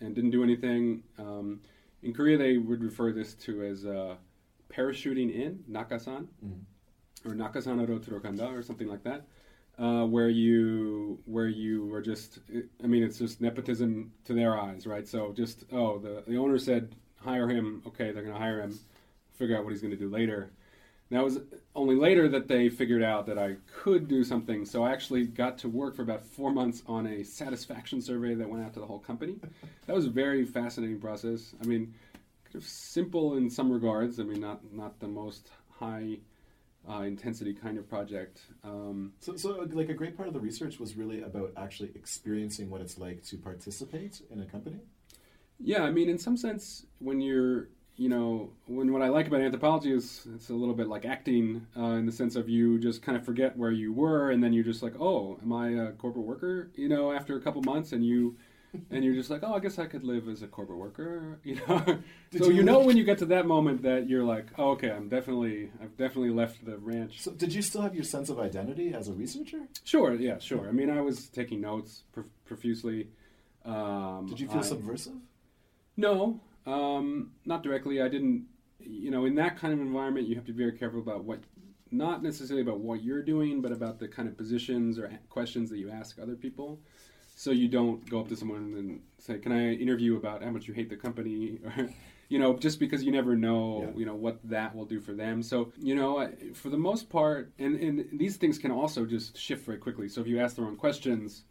and 0.00 0.14
didn't 0.14 0.30
do 0.30 0.42
anything. 0.42 1.02
Um, 1.18 1.60
in 2.02 2.12
Korea, 2.12 2.36
they 2.36 2.58
would 2.58 2.82
refer 2.82 3.12
this 3.12 3.34
to 3.34 3.62
as 3.64 3.86
uh, 3.86 4.16
parachuting 4.70 5.32
in, 5.34 5.62
nakasan, 5.70 6.26
or 7.24 7.32
nakasanaro 7.32 7.98
turokanda, 8.04 8.50
or 8.54 8.62
something 8.62 8.88
like 8.88 9.02
that. 9.04 9.26
Uh, 9.76 10.06
where 10.06 10.28
you 10.28 11.18
where 11.24 11.48
you 11.48 11.92
are 11.92 12.00
just 12.00 12.38
I 12.82 12.86
mean 12.86 13.02
it's 13.02 13.18
just 13.18 13.40
nepotism 13.40 14.12
to 14.24 14.32
their 14.32 14.56
eyes 14.56 14.86
right 14.86 15.04
so 15.04 15.32
just 15.32 15.64
oh 15.72 15.98
the 15.98 16.22
the 16.28 16.36
owner 16.36 16.58
said 16.58 16.94
hire 17.16 17.48
him 17.48 17.82
okay 17.84 18.12
they're 18.12 18.22
gonna 18.22 18.38
hire 18.38 18.60
him 18.60 18.78
figure 19.36 19.56
out 19.56 19.64
what 19.64 19.72
he's 19.72 19.82
going 19.82 19.90
to 19.92 19.96
do 19.96 20.08
later. 20.08 20.50
Now 21.10 21.20
it 21.20 21.24
was 21.24 21.40
only 21.74 21.96
later 21.96 22.28
that 22.28 22.48
they 22.48 22.68
figured 22.68 23.02
out 23.02 23.26
that 23.26 23.38
I 23.38 23.56
could 23.72 24.08
do 24.08 24.24
something. 24.24 24.64
So 24.64 24.82
I 24.84 24.92
actually 24.92 25.26
got 25.26 25.58
to 25.58 25.68
work 25.68 25.94
for 25.94 26.02
about 26.02 26.24
four 26.24 26.50
months 26.50 26.82
on 26.86 27.06
a 27.06 27.22
satisfaction 27.22 28.00
survey 28.00 28.34
that 28.34 28.48
went 28.48 28.64
out 28.64 28.72
to 28.74 28.80
the 28.80 28.86
whole 28.86 28.98
company. 28.98 29.36
That 29.86 29.94
was 29.94 30.06
a 30.06 30.10
very 30.10 30.44
fascinating 30.44 30.98
process. 30.98 31.54
I 31.62 31.66
mean, 31.66 31.94
kind 32.44 32.56
of 32.56 32.64
simple 32.64 33.36
in 33.36 33.50
some 33.50 33.70
regards. 33.70 34.18
I 34.18 34.22
mean, 34.22 34.40
not 34.40 34.60
not 34.72 34.98
the 34.98 35.08
most 35.08 35.50
high 35.78 36.18
uh, 36.88 37.02
intensity 37.02 37.54
kind 37.54 37.78
of 37.78 37.88
project. 37.88 38.40
Um, 38.62 39.12
So, 39.20 39.36
so 39.36 39.66
like 39.72 39.88
a 39.88 39.94
great 39.94 40.16
part 40.16 40.28
of 40.28 40.34
the 40.34 40.40
research 40.40 40.78
was 40.78 40.96
really 40.96 41.22
about 41.22 41.52
actually 41.56 41.90
experiencing 41.94 42.70
what 42.70 42.80
it's 42.80 42.98
like 42.98 43.24
to 43.24 43.36
participate 43.36 44.22
in 44.30 44.40
a 44.40 44.46
company. 44.46 44.80
Yeah, 45.60 45.82
I 45.84 45.90
mean, 45.90 46.08
in 46.08 46.18
some 46.18 46.36
sense, 46.36 46.84
when 46.98 47.20
you're, 47.20 47.68
you 47.96 48.08
know, 48.08 48.50
when 48.66 48.92
what 48.92 49.02
I 49.02 49.08
like 49.08 49.28
about 49.28 49.40
anthropology 49.40 49.92
is 49.92 50.26
it's 50.34 50.50
a 50.50 50.54
little 50.54 50.74
bit 50.74 50.88
like 50.88 51.04
acting 51.04 51.66
uh, 51.76 51.94
in 52.00 52.06
the 52.06 52.12
sense 52.12 52.34
of 52.34 52.48
you 52.48 52.78
just 52.78 53.02
kind 53.02 53.16
of 53.16 53.24
forget 53.24 53.56
where 53.56 53.70
you 53.70 53.92
were, 53.92 54.30
and 54.30 54.42
then 54.42 54.52
you're 54.52 54.64
just 54.64 54.82
like, 54.82 54.94
oh, 55.00 55.38
am 55.42 55.52
I 55.52 55.68
a 55.70 55.92
corporate 55.92 56.26
worker? 56.26 56.70
You 56.74 56.88
know, 56.88 57.12
after 57.12 57.36
a 57.36 57.40
couple 57.40 57.62
months, 57.62 57.92
and 57.92 58.04
you, 58.04 58.36
and 58.90 59.04
you're 59.04 59.14
just 59.14 59.30
like, 59.30 59.42
oh, 59.42 59.54
I 59.54 59.60
guess 59.60 59.78
I 59.78 59.86
could 59.86 60.04
live 60.04 60.28
as 60.28 60.42
a 60.42 60.46
corporate 60.46 60.78
worker. 60.78 61.38
You 61.44 61.56
know, 61.68 61.84
so 62.38 62.46
you 62.46 62.54
you 62.54 62.62
know 62.62 62.80
when 62.80 62.96
you 62.96 63.04
get 63.04 63.18
to 63.18 63.26
that 63.26 63.46
moment 63.46 63.82
that 63.82 64.08
you're 64.08 64.24
like, 64.24 64.46
oh, 64.58 64.70
okay, 64.70 64.90
I'm 64.90 65.08
definitely, 65.08 65.70
I've 65.82 65.96
definitely 65.96 66.30
left 66.30 66.64
the 66.64 66.76
ranch. 66.78 67.20
So, 67.20 67.30
did 67.32 67.52
you 67.52 67.62
still 67.62 67.82
have 67.82 67.94
your 67.94 68.04
sense 68.04 68.28
of 68.30 68.38
identity 68.40 68.94
as 68.94 69.08
a 69.08 69.12
researcher? 69.12 69.60
Sure, 69.84 70.14
yeah, 70.14 70.38
sure. 70.38 70.68
I 70.68 70.72
mean, 70.72 70.90
I 70.90 71.00
was 71.00 71.28
taking 71.28 71.60
notes 71.60 72.02
prof- 72.12 72.26
profusely. 72.44 73.08
Um, 73.64 74.26
Did 74.28 74.40
you 74.40 74.48
feel 74.48 74.58
I- 74.58 74.62
subversive? 74.62 75.14
No, 75.96 76.40
um, 76.66 77.32
not 77.44 77.62
directly. 77.62 78.00
I 78.02 78.08
didn't. 78.08 78.46
You 78.80 79.10
know, 79.10 79.24
in 79.24 79.34
that 79.36 79.56
kind 79.58 79.72
of 79.72 79.80
environment, 79.80 80.26
you 80.28 80.34
have 80.34 80.44
to 80.46 80.52
be 80.52 80.58
very 80.58 80.76
careful 80.76 81.00
about 81.00 81.24
what, 81.24 81.40
not 81.90 82.22
necessarily 82.22 82.60
about 82.60 82.80
what 82.80 83.02
you're 83.02 83.22
doing, 83.22 83.62
but 83.62 83.72
about 83.72 83.98
the 83.98 84.08
kind 84.08 84.28
of 84.28 84.36
positions 84.36 84.98
or 84.98 85.10
questions 85.30 85.70
that 85.70 85.78
you 85.78 85.90
ask 85.90 86.18
other 86.18 86.34
people. 86.34 86.80
So 87.34 87.50
you 87.50 87.68
don't 87.68 88.08
go 88.08 88.20
up 88.20 88.28
to 88.28 88.36
someone 88.36 88.74
and 88.78 89.00
say, 89.18 89.38
"Can 89.38 89.52
I 89.52 89.74
interview 89.74 90.16
about 90.16 90.42
how 90.42 90.50
much 90.50 90.68
you 90.68 90.74
hate 90.74 90.88
the 90.88 90.96
company?" 90.96 91.58
Or, 91.64 91.88
you 92.30 92.38
know, 92.38 92.56
just 92.56 92.80
because 92.80 93.04
you 93.04 93.12
never 93.12 93.36
know, 93.36 93.82
Yeah. 93.82 93.98
you 94.00 94.06
know, 94.06 94.14
what 94.14 94.38
that 94.48 94.74
will 94.74 94.86
do 94.86 94.98
for 95.00 95.12
them. 95.12 95.42
So 95.42 95.72
you 95.78 95.94
know, 95.94 96.30
for 96.54 96.70
the 96.70 96.78
most 96.78 97.10
part, 97.10 97.52
and 97.58 97.76
and 97.76 98.18
these 98.18 98.36
things 98.36 98.58
can 98.58 98.70
also 98.70 99.04
just 99.04 99.36
shift 99.36 99.66
very 99.66 99.78
quickly. 99.78 100.08
So 100.08 100.20
if 100.20 100.26
you 100.26 100.40
ask 100.40 100.56
the 100.56 100.62
wrong 100.62 100.76
questions, 100.76 101.44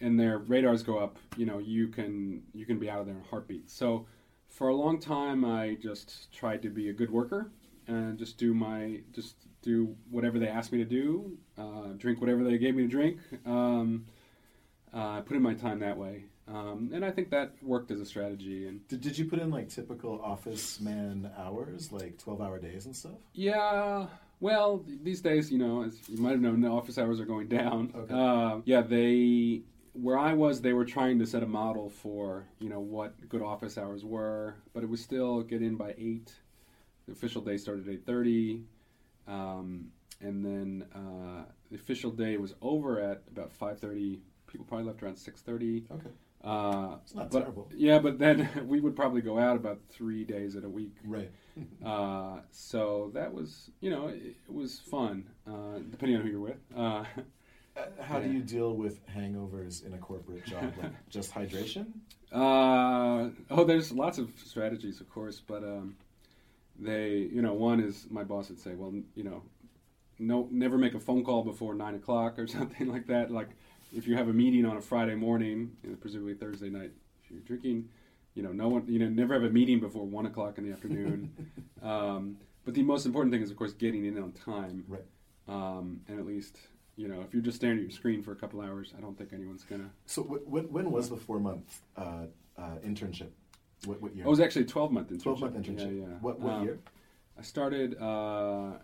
and 0.00 0.18
their 0.18 0.38
radars 0.38 0.82
go 0.82 0.98
up, 0.98 1.18
you 1.36 1.46
know, 1.46 1.58
you 1.58 1.88
can 1.88 2.42
you 2.54 2.66
can 2.66 2.78
be 2.78 2.88
out 2.90 3.00
of 3.00 3.06
there 3.06 3.14
in 3.16 3.20
a 3.22 3.24
heartbeat. 3.28 3.70
So 3.70 4.06
for 4.48 4.68
a 4.68 4.74
long 4.74 5.00
time, 5.00 5.44
I 5.44 5.76
just 5.80 6.30
tried 6.32 6.60
to 6.62 6.68
be 6.70 6.90
a 6.90 6.92
good 6.92 7.10
worker 7.10 7.50
and 7.88 8.18
just 8.18 8.36
do 8.38 8.52
my 8.54 9.00
just 9.12 9.36
do 9.62 9.96
whatever 10.10 10.38
they 10.38 10.48
asked 10.48 10.72
me 10.72 10.78
to 10.78 10.84
do, 10.84 11.36
uh, 11.56 11.88
drink 11.96 12.20
whatever 12.20 12.44
they 12.44 12.58
gave 12.58 12.74
me 12.74 12.82
to 12.82 12.88
drink. 12.88 13.18
Um, 13.46 14.04
uh, 14.92 15.20
put 15.22 15.36
in 15.36 15.42
my 15.42 15.54
time 15.54 15.80
that 15.80 15.96
way, 15.96 16.24
um, 16.48 16.90
and 16.92 17.04
I 17.04 17.10
think 17.10 17.30
that 17.30 17.54
worked 17.62 17.90
as 17.90 18.00
a 18.00 18.06
strategy. 18.06 18.66
And 18.66 18.86
Did, 18.88 19.00
did 19.00 19.18
you 19.18 19.26
put 19.26 19.38
in 19.38 19.50
like 19.50 19.68
typical 19.68 20.20
office 20.22 20.80
man 20.80 21.30
hours, 21.38 21.92
like 21.92 22.18
12 22.18 22.40
hour 22.40 22.58
days 22.58 22.86
and 22.86 22.94
stuff? 22.94 23.18
Yeah. 23.32 24.06
Well, 24.40 24.84
these 25.02 25.20
days, 25.20 25.52
you 25.52 25.58
know, 25.58 25.84
as 25.84 26.08
you 26.08 26.18
might 26.18 26.32
have 26.32 26.40
known, 26.40 26.60
the 26.60 26.68
office 26.68 26.98
hours 26.98 27.20
are 27.20 27.24
going 27.24 27.46
down. 27.46 27.92
Okay. 27.94 28.12
Uh, 28.12 28.60
yeah, 28.64 28.80
they 28.82 29.62
where 29.92 30.18
I 30.18 30.32
was, 30.32 30.60
they 30.60 30.72
were 30.72 30.86
trying 30.86 31.18
to 31.18 31.26
set 31.26 31.42
a 31.42 31.46
model 31.46 31.90
for 31.90 32.46
you 32.58 32.68
know 32.68 32.80
what 32.80 33.28
good 33.28 33.42
office 33.42 33.78
hours 33.78 34.04
were, 34.04 34.56
but 34.74 34.82
it 34.82 34.88
was 34.88 35.00
still 35.00 35.42
get 35.42 35.62
in 35.62 35.76
by 35.76 35.94
eight. 35.96 36.32
The 37.06 37.12
official 37.12 37.40
day 37.42 37.56
started 37.56 37.86
at 37.86 37.94
eight 37.94 38.06
thirty, 38.06 38.64
um, 39.28 39.92
and 40.20 40.44
then 40.44 40.86
uh, 40.94 41.44
the 41.70 41.76
official 41.76 42.10
day 42.10 42.36
was 42.36 42.54
over 42.60 43.00
at 43.00 43.22
about 43.30 43.52
five 43.54 43.78
thirty. 43.78 44.20
People 44.52 44.66
probably 44.66 44.86
left 44.86 45.02
around 45.02 45.16
six 45.16 45.40
thirty. 45.40 45.84
Okay. 45.90 46.10
Uh, 46.44 46.96
It's 47.02 47.14
not 47.14 47.30
but, 47.30 47.40
terrible. 47.40 47.70
Yeah, 47.74 47.98
but 48.00 48.18
then 48.18 48.48
we 48.66 48.80
would 48.80 48.94
probably 48.94 49.22
go 49.22 49.38
out 49.38 49.56
about 49.56 49.80
three 49.88 50.24
days 50.24 50.54
in 50.56 50.64
a 50.64 50.68
week. 50.68 50.96
Right. 51.04 51.30
Uh, 51.84 52.38
so 52.50 53.10
that 53.12 53.34
was, 53.34 53.70
you 53.80 53.90
know, 53.90 54.08
it, 54.08 54.22
it 54.48 54.54
was 54.54 54.80
fun, 54.80 55.28
uh, 55.46 55.80
depending 55.90 56.16
on 56.16 56.22
who 56.22 56.30
you're 56.30 56.40
with. 56.40 56.56
Uh, 56.74 57.04
Uh, 57.74 58.02
how 58.02 58.20
do 58.20 58.30
you 58.30 58.40
deal 58.42 58.74
with 58.74 59.00
hangovers 59.06 59.82
in 59.86 59.94
a 59.94 59.98
corporate 59.98 60.44
job? 60.44 60.74
Like 60.76 60.92
just 61.08 61.32
hydration? 61.32 61.86
uh, 62.30 63.30
oh, 63.50 63.64
there's 63.64 63.90
lots 63.92 64.18
of 64.18 64.30
strategies, 64.44 65.00
of 65.00 65.08
course, 65.08 65.40
but 65.40 65.62
um, 65.64 65.96
they, 66.78 67.30
you 67.32 67.40
know, 67.40 67.54
one 67.54 67.80
is 67.80 68.06
my 68.10 68.24
boss 68.24 68.50
would 68.50 68.60
say, 68.60 68.74
well, 68.74 68.92
you 69.14 69.24
know, 69.24 69.42
no, 70.18 70.48
never 70.50 70.76
make 70.76 70.94
a 70.94 71.00
phone 71.00 71.24
call 71.24 71.42
before 71.42 71.74
nine 71.74 71.94
o'clock 71.94 72.38
or 72.38 72.46
something 72.46 72.88
like 72.88 73.06
that. 73.06 73.30
Like, 73.30 73.48
if 73.92 74.06
you 74.06 74.16
have 74.16 74.28
a 74.28 74.32
meeting 74.32 74.64
on 74.64 74.76
a 74.76 74.80
Friday 74.80 75.14
morning, 75.14 75.72
you 75.82 75.90
know, 75.90 75.96
presumably 75.96 76.34
Thursday 76.34 76.70
night, 76.70 76.92
if 77.22 77.30
you're 77.30 77.40
drinking, 77.40 77.88
you 78.34 78.42
know, 78.42 78.52
no 78.52 78.68
one, 78.68 78.84
you 78.88 78.98
know, 78.98 79.08
never 79.08 79.34
have 79.34 79.42
a 79.44 79.50
meeting 79.50 79.80
before 79.80 80.06
one 80.06 80.26
o'clock 80.26 80.58
in 80.58 80.64
the 80.66 80.72
afternoon. 80.72 81.30
um, 81.82 82.36
but 82.64 82.74
the 82.74 82.82
most 82.82 83.06
important 83.06 83.32
thing 83.32 83.42
is, 83.42 83.50
of 83.50 83.56
course, 83.56 83.72
getting 83.72 84.04
in 84.06 84.18
on 84.18 84.32
time. 84.32 84.84
Right. 84.88 85.04
Um, 85.48 86.00
and 86.08 86.18
at 86.18 86.24
least, 86.26 86.56
you 86.96 87.08
know, 87.08 87.20
if 87.22 87.34
you're 87.34 87.42
just 87.42 87.56
staring 87.56 87.78
at 87.78 87.82
your 87.82 87.90
screen 87.90 88.22
for 88.22 88.32
a 88.32 88.36
couple 88.36 88.60
hours, 88.60 88.94
I 88.96 89.00
don't 89.00 89.16
think 89.18 89.32
anyone's 89.32 89.64
gonna. 89.64 89.90
So 90.06 90.22
wh- 90.22 90.72
when 90.72 90.90
was 90.90 91.10
the 91.10 91.16
four 91.16 91.40
month 91.40 91.80
uh, 91.96 92.26
uh, 92.56 92.76
internship? 92.86 93.30
What, 93.84 94.00
what 94.00 94.14
year? 94.14 94.24
Oh, 94.24 94.28
it 94.28 94.30
was 94.30 94.40
actually 94.40 94.62
a 94.62 94.66
12 94.68 94.92
month 94.92 95.10
internship. 95.10 95.22
12 95.22 95.40
month 95.40 95.54
internship. 95.56 95.96
Yeah, 96.00 96.06
yeah. 96.08 96.14
What, 96.20 96.38
what 96.40 96.52
Um, 96.54 96.64
year? 96.64 96.78
I 97.38 97.42
started, 97.42 97.94
uh, 97.96 98.78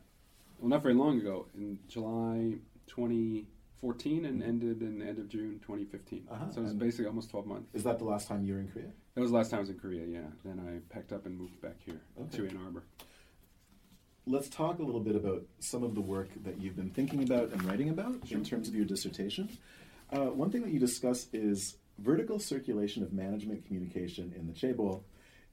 well, 0.59 0.69
not 0.69 0.83
very 0.83 0.95
long 0.95 1.21
ago, 1.21 1.47
in 1.55 1.79
July 1.87 2.55
2014 3.83 4.25
and 4.25 4.43
ended 4.43 4.83
in 4.83 4.99
the 4.99 5.07
end 5.07 5.19
of 5.19 5.29
June 5.29 5.61
2015. 5.61 6.27
Uh-huh. 6.31 6.51
So 6.51 6.61
it 6.61 6.63
was 6.65 6.71
And- 6.73 6.81
basically 6.81 7.07
almost 7.07 7.31
12 7.31 7.47
months. 7.47 7.69
Is 7.75 7.85
that 7.85 7.99
the 7.99 8.05
last 8.05 8.27
time 8.29 8.45
you 8.45 8.55
were 8.55 8.61
in 8.61 8.69
Korea? 8.69 8.91
That 9.15 9.21
was 9.21 9.31
the 9.31 9.37
last 9.37 9.51
time 9.51 9.59
I 9.59 9.61
was 9.61 9.71
in 9.71 9.79
Korea, 9.79 10.07
yeah. 10.07 10.27
Then 10.45 10.61
I 10.61 10.79
packed 10.93 11.13
up 11.13 11.27
and 11.27 11.37
moved 11.39 11.61
back 11.61 11.77
here 11.85 12.01
Okay. 12.21 12.39
to 12.39 12.49
Ann 12.49 12.57
Arbor. 12.65 12.83
Let's 14.27 14.49
talk 14.49 14.79
a 14.79 14.83
little 14.83 15.01
bit 15.01 15.17
about 15.17 15.47
some 15.59 15.83
of 15.83 15.95
the 15.95 16.01
work 16.01 16.29
that 16.45 16.61
you've 16.61 16.77
been 16.77 16.91
thinking 16.91 17.23
about 17.23 17.51
and 17.53 17.63
writing 17.65 17.89
about 17.89 18.27
Sure. 18.27 18.39
in 18.39 18.45
terms 18.45 18.69
of 18.69 18.75
your 18.75 18.85
dissertation. 18.85 19.49
Uh, 20.11 20.27
one 20.27 20.51
thing 20.51 20.63
that 20.63 20.71
you 20.73 20.79
discuss 20.79 21.29
is 21.33 21.77
vertical 21.99 22.39
circulation 22.39 23.03
of 23.03 23.13
management 23.13 23.65
communication 23.67 24.33
in 24.37 24.47
the 24.47 24.53
chaebol, 24.53 25.03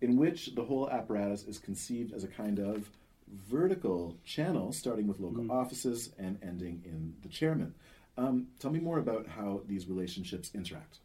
in 0.01 0.17
which 0.17 0.55
the 0.55 0.63
whole 0.65 0.89
apparatus 0.89 1.43
is 1.45 1.57
conceived 1.57 2.13
as 2.13 2.23
a 2.23 2.27
kind 2.27 2.59
of 2.59 2.89
vertical 3.27 4.17
channel, 4.23 4.71
starting 4.71 5.07
with 5.07 5.19
local 5.19 5.43
Mm. 5.45 5.49
offices 5.51 6.13
and 6.19 6.37
ending 6.43 6.81
in 6.85 7.15
the 7.23 7.29
chairman. 7.29 7.73
Um, 8.17 8.47
tell 8.59 8.71
me 8.71 8.79
more 8.79 8.99
about 8.99 9.27
how 9.27 9.61
these 9.67 9.87
relationships 9.87 10.51
interact. 10.53 10.99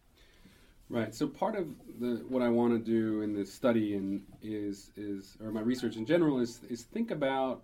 Right. 0.89 1.15
So 1.15 1.29
part 1.29 1.55
of 1.55 1.69
the 2.01 2.25
what 2.29 2.43
I 2.43 2.49
want 2.49 2.73
to 2.73 2.79
do 2.79 3.23
in 3.23 3.33
this 3.33 3.53
study 3.53 3.95
and 3.95 4.23
is 4.43 4.91
is 4.97 5.37
or 5.43 5.53
my 5.53 5.61
research 5.61 5.97
in 5.97 6.05
general 6.05 6.41
is 6.41 6.61
is 6.69 6.83
think 6.83 7.13
about 7.13 7.63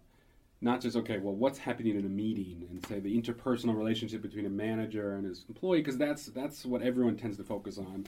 not 0.60 0.80
just 0.80 0.96
okay, 0.96 1.18
well, 1.18 1.34
what's 1.34 1.58
happening 1.58 1.96
in 1.96 2.06
a 2.06 2.08
meeting 2.08 2.66
and 2.70 2.86
say 2.86 3.00
the 3.00 3.20
interpersonal 3.20 3.76
relationship 3.76 4.22
between 4.22 4.46
a 4.46 4.50
manager 4.50 5.16
and 5.16 5.26
his 5.26 5.44
employee 5.48 5.80
because 5.80 5.98
that's 5.98 6.26
that's 6.26 6.64
what 6.64 6.82
everyone 6.82 7.16
tends 7.16 7.36
to 7.36 7.44
focus 7.44 7.78
on, 7.78 8.06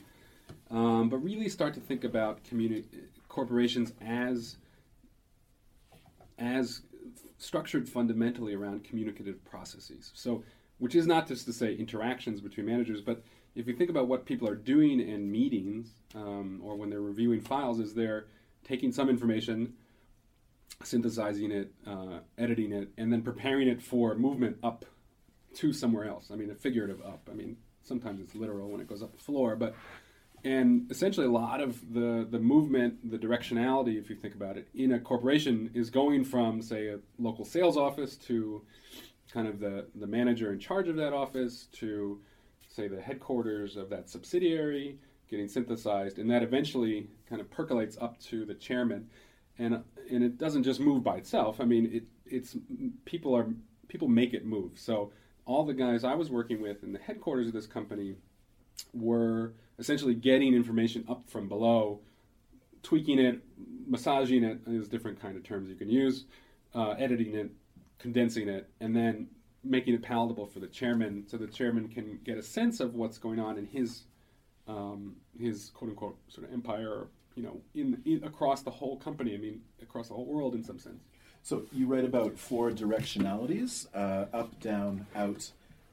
um, 0.71 1.09
but 1.09 1.17
really 1.17 1.49
start 1.49 1.73
to 1.73 1.79
think 1.79 2.03
about 2.03 2.43
communi- 2.43 2.85
corporations 3.27 3.93
as 4.01 4.55
as 6.39 6.81
structured 7.37 7.87
fundamentally 7.87 8.53
around 8.53 8.83
communicative 8.83 9.43
processes. 9.45 10.11
So, 10.13 10.43
which 10.79 10.95
is 10.95 11.05
not 11.05 11.27
just 11.27 11.45
to 11.45 11.53
say 11.53 11.75
interactions 11.75 12.41
between 12.41 12.65
managers, 12.65 13.01
but 13.01 13.23
if 13.55 13.67
you 13.67 13.73
think 13.73 13.89
about 13.89 14.07
what 14.07 14.25
people 14.25 14.47
are 14.47 14.55
doing 14.55 14.99
in 14.99 15.31
meetings 15.31 15.89
um, 16.15 16.61
or 16.63 16.75
when 16.75 16.89
they're 16.89 17.01
reviewing 17.01 17.41
files, 17.41 17.79
is 17.79 17.93
they're 17.93 18.25
taking 18.63 18.91
some 18.91 19.09
information, 19.09 19.73
synthesizing 20.83 21.51
it, 21.51 21.71
uh, 21.85 22.19
editing 22.37 22.71
it, 22.71 22.89
and 22.97 23.11
then 23.11 23.21
preparing 23.21 23.67
it 23.67 23.81
for 23.81 24.15
movement 24.15 24.57
up 24.63 24.85
to 25.55 25.73
somewhere 25.73 26.05
else. 26.05 26.29
I 26.31 26.35
mean, 26.35 26.51
a 26.51 26.55
figurative 26.55 27.01
up. 27.01 27.27
I 27.29 27.33
mean, 27.33 27.57
sometimes 27.83 28.21
it's 28.21 28.35
literal 28.35 28.69
when 28.69 28.81
it 28.81 28.87
goes 28.87 29.01
up 29.01 29.11
the 29.11 29.23
floor, 29.23 29.55
but 29.55 29.75
and 30.45 30.89
essentially 30.89 31.25
a 31.25 31.31
lot 31.31 31.59
of 31.59 31.93
the 31.93 32.25
the 32.29 32.39
movement, 32.39 33.09
the 33.09 33.17
directionality, 33.17 33.99
if 33.99 34.09
you 34.09 34.15
think 34.15 34.35
about 34.35 34.57
it, 34.57 34.67
in 34.73 34.93
a 34.93 34.99
corporation 34.99 35.71
is 35.73 35.89
going 35.89 36.23
from 36.23 36.61
say 36.61 36.87
a 36.87 36.99
local 37.17 37.43
sales 37.43 37.75
office 37.75 38.15
to 38.15 38.61
kind 39.31 39.47
of 39.47 39.59
the 39.59 39.87
the 39.95 40.07
manager 40.07 40.51
in 40.51 40.59
charge 40.59 40.87
of 40.87 40.95
that 40.95 41.13
office 41.13 41.67
to 41.73 42.19
say 42.67 42.87
the 42.87 43.01
headquarters 43.01 43.77
of 43.77 43.89
that 43.89 44.09
subsidiary 44.09 44.99
getting 45.29 45.47
synthesized 45.47 46.17
and 46.17 46.29
that 46.29 46.41
eventually 46.41 47.07
kind 47.27 47.39
of 47.39 47.49
percolates 47.51 47.97
up 48.01 48.19
to 48.19 48.45
the 48.45 48.53
chairman. 48.53 49.07
And 49.57 49.83
and 50.11 50.23
it 50.23 50.37
doesn't 50.37 50.63
just 50.63 50.79
move 50.79 51.03
by 51.03 51.17
itself. 51.17 51.59
I 51.59 51.65
mean 51.65 51.89
it 51.91 52.03
it's 52.25 52.55
people 53.05 53.35
are 53.35 53.47
people 53.87 54.07
make 54.07 54.33
it 54.33 54.45
move. 54.45 54.73
So 54.75 55.11
all 55.49 55.65
the 55.65 55.73
guys 55.73 56.03
i 56.03 56.13
was 56.13 56.29
working 56.29 56.61
with 56.61 56.83
in 56.83 56.93
the 56.93 56.99
headquarters 56.99 57.47
of 57.47 57.53
this 57.53 57.65
company 57.65 58.15
were 58.93 59.51
essentially 59.79 60.13
getting 60.13 60.53
information 60.53 61.03
up 61.09 61.27
from 61.27 61.49
below 61.49 61.99
tweaking 62.83 63.17
it 63.17 63.41
massaging 63.87 64.43
it 64.43 64.63
there's 64.65 64.87
different 64.87 65.19
kind 65.19 65.35
of 65.35 65.43
terms 65.43 65.67
you 65.67 65.75
can 65.75 65.89
use 65.89 66.25
uh, 66.75 66.91
editing 66.99 67.33
it 67.33 67.49
condensing 67.99 68.47
it 68.47 68.69
and 68.79 68.95
then 68.95 69.27
making 69.63 69.93
it 69.93 70.01
palatable 70.01 70.45
for 70.45 70.59
the 70.59 70.67
chairman 70.67 71.23
so 71.27 71.37
the 71.37 71.47
chairman 71.47 71.87
can 71.87 72.19
get 72.23 72.37
a 72.37 72.43
sense 72.43 72.79
of 72.79 72.95
what's 72.95 73.17
going 73.17 73.39
on 73.39 73.57
in 73.57 73.65
his 73.65 74.03
um, 74.67 75.15
his 75.37 75.71
quote 75.73 75.91
unquote 75.91 76.17
sort 76.29 76.47
of 76.47 76.53
empire 76.53 77.07
you 77.35 77.43
know 77.43 77.61
in, 77.75 78.01
in 78.05 78.23
across 78.23 78.61
the 78.61 78.71
whole 78.71 78.97
company 78.97 79.33
i 79.33 79.37
mean 79.37 79.61
across 79.81 80.07
the 80.07 80.13
whole 80.13 80.25
world 80.25 80.55
in 80.55 80.63
some 80.63 80.79
sense 80.79 81.03
So 81.41 81.63
you 81.71 81.87
write 81.87 82.05
about 82.05 82.37
four 82.37 82.71
directionalities 82.71 83.87
uh, 83.93 84.25
up, 84.35 84.59
down, 84.59 85.07
out, 85.15 85.51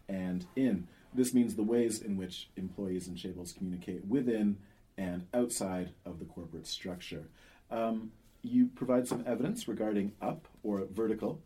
and 0.08 0.46
in. 0.56 0.88
This 1.14 1.32
means 1.32 1.54
the 1.54 1.62
ways 1.62 2.02
in 2.02 2.16
which 2.16 2.48
employees 2.56 3.08
and 3.08 3.16
chaebol 3.16 3.56
communicate 3.56 4.04
within 4.06 4.58
and 4.98 5.26
outside 5.32 5.90
of 6.04 6.18
the 6.18 6.24
corporate 6.24 6.66
structure. 6.66 7.24
Um, 7.70 8.12
you 8.46 8.66
provide 8.74 9.06
some 9.08 9.24
evidence 9.26 9.68
regarding 9.68 10.12
up 10.20 10.46
or 10.62 10.86
vertical, 10.90 11.40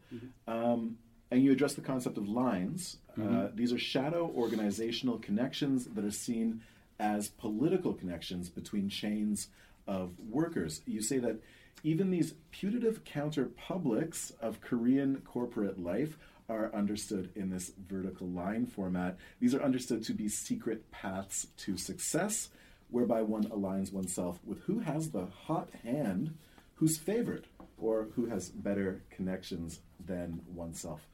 um, 0.47 0.99
and 1.31 1.43
you 1.43 1.53
address 1.53 1.75
the 1.75 1.81
concept 1.81 2.19
of 2.19 2.29
lines. 2.29 2.99
Uh, 3.21 3.49
these 3.55 3.73
are 3.73 3.79
shadow 3.79 4.31
organizational 4.35 5.19
connections 5.19 5.87
that 5.95 6.05
are 6.05 6.11
seen 6.11 6.63
as 6.99 7.29
political 7.29 7.93
connections 7.93 8.49
between 8.49 8.89
chains 8.89 9.49
of 9.87 10.13
workers. 10.19 10.83
You 10.87 11.03
say 11.03 11.19
that 11.19 11.37
even 11.83 12.11
these 12.11 12.35
putative 12.51 13.05
counterpublics 13.05 14.33
of 14.41 14.61
Korean 14.61 15.23
corporate 15.25 15.79
life 15.79 16.19
are 16.49 16.71
understood 16.75 17.31
in 17.37 17.51
this 17.51 17.73
vertical 17.89 18.27
line 18.29 18.67
format. 18.67 19.17
These 19.41 19.55
are 19.55 19.63
understood 19.63 20.05
to 20.05 20.13
be 20.13 20.29
secret 20.29 20.91
paths 20.91 21.47
to 21.59 21.77
success, 21.77 22.49
whereby 22.91 23.23
one 23.23 23.45
aligns 23.45 23.93
oneself 23.93 24.41
with 24.45 24.61
who 24.63 24.81
has 24.81 25.11
the 25.11 25.27
hot 25.27 25.69
hand, 25.85 26.37
who's 26.81 26.97
favored 26.97 27.47
or 27.79 28.09
who 28.17 28.27
has 28.27 28.49
better 28.49 29.03
connections 29.11 29.81
than 30.05 30.41
oneself. 30.47 31.07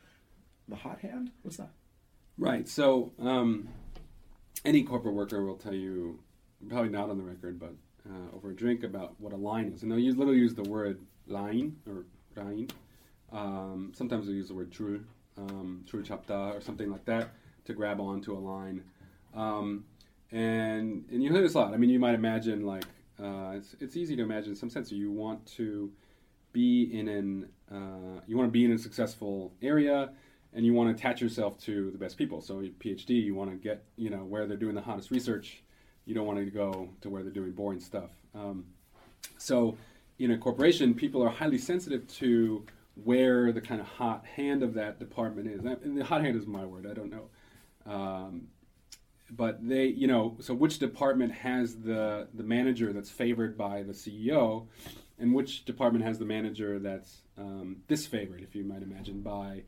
The 0.69 0.77
hot 0.77 1.01
hand? 1.01 1.33
What's 1.43 1.57
that? 1.59 1.71
Right. 2.39 2.69
So, 2.69 3.13
um, 3.21 3.69
any 4.65 4.85
corporate 4.85 5.15
worker 5.15 5.45
will 5.45 5.57
tell 5.57 5.75
you, 5.75 6.21
probably 6.69 6.91
not 6.91 7.11
on 7.11 7.19
the 7.19 7.25
record, 7.25 7.59
but 7.59 7.75
uh, 8.09 8.37
over 8.37 8.51
a 8.51 8.57
drink 8.57 8.85
about 8.85 9.21
what 9.21 9.33
a 9.33 9.37
line 9.37 9.73
is. 9.75 9.83
And 9.83 9.91
they'll 9.91 9.99
use, 9.99 10.17
literally 10.17 10.39
use 10.39 10.55
the 10.55 10.63
word 10.63 11.01
line 11.27 11.77
or 11.89 12.07
line. 12.37 12.69
Um, 13.33 13.93
sometimes 13.95 14.27
they'll 14.27 14.37
use 14.37 14.49
the 14.49 14.55
word 14.55 14.73
true, 14.73 15.05
um, 15.37 15.85
or 15.93 16.61
something 16.61 16.91
like 16.91 17.05
that 17.07 17.31
to 17.65 17.75
grab 17.75 18.01
onto 18.01 18.33
a 18.33 18.39
line. 18.39 18.85
Um, 19.35 19.85
and, 20.31 21.05
and 21.11 21.23
you 21.23 21.33
hear 21.33 21.43
this 21.43 21.55
a 21.55 21.59
lot. 21.59 21.75
I 21.75 21.77
mean, 21.77 21.91
you 21.91 21.99
might 21.99 22.15
imagine 22.15 22.65
like 22.65 22.85
uh, 23.23 23.53
it's 23.57 23.75
it's 23.81 23.97
easy 23.97 24.17
to 24.17 24.23
imagine 24.23 24.51
in 24.51 24.57
some 24.57 24.71
sense 24.71 24.93
you 24.93 25.11
want 25.11 25.45
to 25.47 25.91
be 26.53 26.91
in 26.93 27.09
an 27.09 27.49
uh, 27.71 28.21
you 28.27 28.37
want 28.37 28.49
to 28.49 28.53
be 28.53 28.65
in 28.65 28.73
a 28.73 28.79
successful 28.79 29.53
area 29.63 30.11
and 30.53 30.65
you 30.65 30.73
want 30.73 30.89
to 30.89 30.95
attach 30.95 31.21
yourself 31.21 31.59
to 31.59 31.91
the 31.91 31.99
best 31.99 32.17
people. 32.17 32.41
So 32.41 32.61
your 32.61 32.73
PhD, 32.73 33.23
you 33.23 33.35
want 33.35 33.51
to 33.51 33.57
get 33.57 33.85
you 33.97 34.11
know 34.11 34.25
where 34.25 34.47
they're 34.47 34.57
doing 34.57 34.75
the 34.75 34.81
hottest 34.81 35.11
research. 35.11 35.63
You 36.05 36.15
don't 36.15 36.27
want 36.27 36.39
to 36.39 36.47
go 36.47 36.89
to 37.01 37.11
where 37.11 37.23
they're 37.23 37.33
doing 37.33 37.53
boring 37.53 37.81
stuff. 37.81 38.11
Um, 38.35 38.65
so 39.39 39.77
in 40.19 40.31
a 40.31 40.39
corporation, 40.39 40.95
people 40.95 41.23
are 41.23 41.29
highly 41.29 41.59
sensitive 41.59 42.07
to 42.15 42.65
where 43.05 43.53
the 43.53 43.61
kind 43.61 43.81
of 43.81 43.87
hot 43.87 44.25
hand 44.25 44.63
of 44.63 44.75
that 44.75 44.99
department 44.99 45.49
is. 45.49 45.65
And 45.65 45.99
the 45.99 46.05
hot 46.05 46.23
hand 46.23 46.37
is 46.37 46.47
my 46.47 46.65
word. 46.65 46.87
I 46.91 46.95
don't 46.95 47.11
know. 47.11 47.29
Um, 47.85 48.49
but 49.31 49.67
they, 49.67 49.87
you 49.87 50.07
know, 50.07 50.37
so 50.41 50.55
which 50.55 50.79
department 50.79 51.33
has 51.33 51.77
the 51.77 52.29
the 52.35 52.45
manager 52.45 52.93
that's 52.93 53.11
favored 53.11 53.57
by 53.57 53.83
the 53.83 53.93
CEO, 53.93 54.67
and 55.19 55.35
which 55.35 55.65
department 55.65 56.05
has 56.05 56.19
the 56.19 56.25
manager 56.25 56.79
that's 56.79 57.23
um, 57.39 57.79
disfavored, 57.89 58.43
if 58.43 58.55
you 58.55 58.65
might 58.65 58.83
imagine, 58.83 59.23
by 59.23 59.62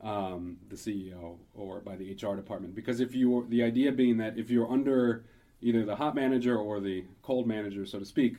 um, 0.00 0.58
the 0.68 0.76
CEO 0.76 1.36
or 1.54 1.80
by 1.80 1.96
the 1.96 2.12
HR 2.12 2.36
department. 2.36 2.74
Because 2.74 3.00
if 3.00 3.14
you, 3.14 3.46
the 3.48 3.62
idea 3.62 3.92
being 3.92 4.18
that 4.18 4.38
if 4.38 4.50
you're 4.50 4.70
under 4.70 5.24
either 5.60 5.84
the 5.84 5.96
hot 5.96 6.14
manager 6.14 6.56
or 6.56 6.80
the 6.80 7.04
cold 7.22 7.46
manager, 7.46 7.84
so 7.86 7.98
to 7.98 8.04
speak, 8.04 8.36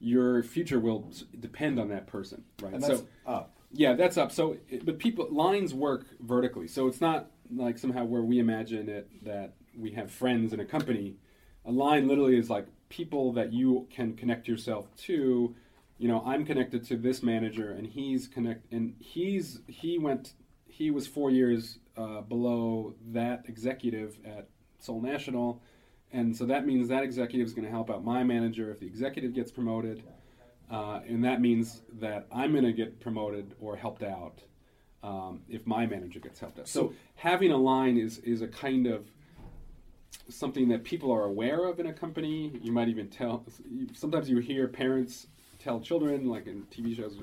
your 0.00 0.42
future 0.42 0.80
will 0.80 1.10
depend 1.38 1.78
on 1.78 1.88
that 1.88 2.06
person, 2.06 2.42
right? 2.60 2.74
And 2.74 2.82
that's 2.82 3.00
so 3.00 3.06
up. 3.26 3.56
yeah, 3.72 3.94
that's 3.94 4.16
up. 4.16 4.32
So, 4.32 4.56
but 4.82 4.98
people 4.98 5.28
lines 5.30 5.74
work 5.74 6.06
vertically, 6.20 6.66
so 6.66 6.88
it's 6.88 7.00
not 7.00 7.30
like 7.54 7.78
somehow 7.78 8.04
where 8.04 8.22
we 8.22 8.38
imagine 8.38 8.88
it 8.88 9.08
that 9.24 9.52
we 9.76 9.92
have 9.92 10.10
friends 10.10 10.52
in 10.52 10.60
a 10.60 10.64
company. 10.64 11.16
A 11.64 11.70
line 11.70 12.08
literally 12.08 12.36
is 12.38 12.50
like 12.50 12.66
people 12.88 13.32
that 13.32 13.52
you 13.52 13.86
can 13.90 14.14
connect 14.14 14.48
yourself 14.48 14.94
to. 14.96 15.54
You 15.98 16.08
know, 16.08 16.22
I'm 16.26 16.44
connected 16.44 16.84
to 16.88 16.96
this 16.96 17.22
manager, 17.22 17.70
and 17.70 17.86
he's 17.86 18.26
connect, 18.26 18.72
and 18.72 18.94
he's 18.98 19.60
he 19.68 19.98
went, 19.98 20.32
he 20.66 20.90
was 20.90 21.06
four 21.06 21.30
years 21.30 21.78
uh, 21.96 22.22
below 22.22 22.94
that 23.12 23.44
executive 23.46 24.18
at 24.24 24.48
Seoul 24.78 25.00
National, 25.00 25.62
and 26.12 26.36
so 26.36 26.44
that 26.46 26.66
means 26.66 26.88
that 26.88 27.04
executive 27.04 27.46
is 27.46 27.54
going 27.54 27.64
to 27.66 27.70
help 27.70 27.88
out 27.90 28.04
my 28.04 28.24
manager 28.24 28.70
if 28.72 28.80
the 28.80 28.86
executive 28.86 29.32
gets 29.32 29.52
promoted, 29.52 30.02
uh, 30.70 31.00
and 31.06 31.24
that 31.24 31.40
means 31.40 31.82
that 32.00 32.26
I'm 32.32 32.50
going 32.52 32.64
to 32.64 32.72
get 32.72 32.98
promoted 32.98 33.54
or 33.60 33.76
helped 33.76 34.02
out 34.02 34.42
um, 35.04 35.42
if 35.48 35.66
my 35.68 35.86
manager 35.86 36.18
gets 36.18 36.40
helped 36.40 36.58
out. 36.58 36.66
So, 36.68 36.80
So- 36.88 36.94
having 37.14 37.52
a 37.52 37.56
line 37.56 37.96
is 37.96 38.18
is 38.18 38.42
a 38.42 38.48
kind 38.48 38.88
of 38.88 39.06
something 40.28 40.68
that 40.68 40.84
people 40.84 41.10
are 41.12 41.24
aware 41.24 41.64
of 41.66 41.80
in 41.80 41.86
a 41.86 41.92
company. 41.92 42.52
You 42.62 42.72
might 42.72 42.88
even 42.88 43.08
tell. 43.08 43.44
Sometimes 43.94 44.28
you 44.28 44.38
hear 44.38 44.68
parents 44.68 45.26
tell 45.58 45.80
children, 45.80 46.26
like 46.28 46.46
in 46.46 46.62
TV 46.64 46.96
shows, 46.96 47.16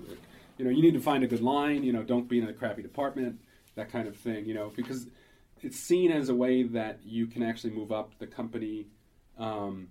you 0.58 0.66
know, 0.66 0.72
you 0.72 0.82
need 0.82 0.94
to 0.94 1.00
find 1.00 1.24
a 1.24 1.28
good 1.28 1.42
line. 1.42 1.84
You 1.84 1.94
know, 1.94 2.04
don't 2.04 2.28
be 2.28 2.40
in 2.40 2.48
a 2.48 2.54
crappy 2.54 2.82
department. 2.82 3.40
That 3.76 3.92
kind 3.92 4.08
of 4.08 4.16
thing. 4.18 4.46
You 4.46 4.54
know, 4.54 4.72
because 4.76 5.08
it's 5.62 5.78
seen 5.78 6.12
as 6.12 6.30
a 6.30 6.36
way 6.36 6.64
that 6.64 7.00
you 7.06 7.28
can 7.28 7.44
actually 7.44 7.72
move 7.72 7.92
up 7.92 8.18
the 8.20 8.28
company 8.28 8.88
um, 9.38 9.90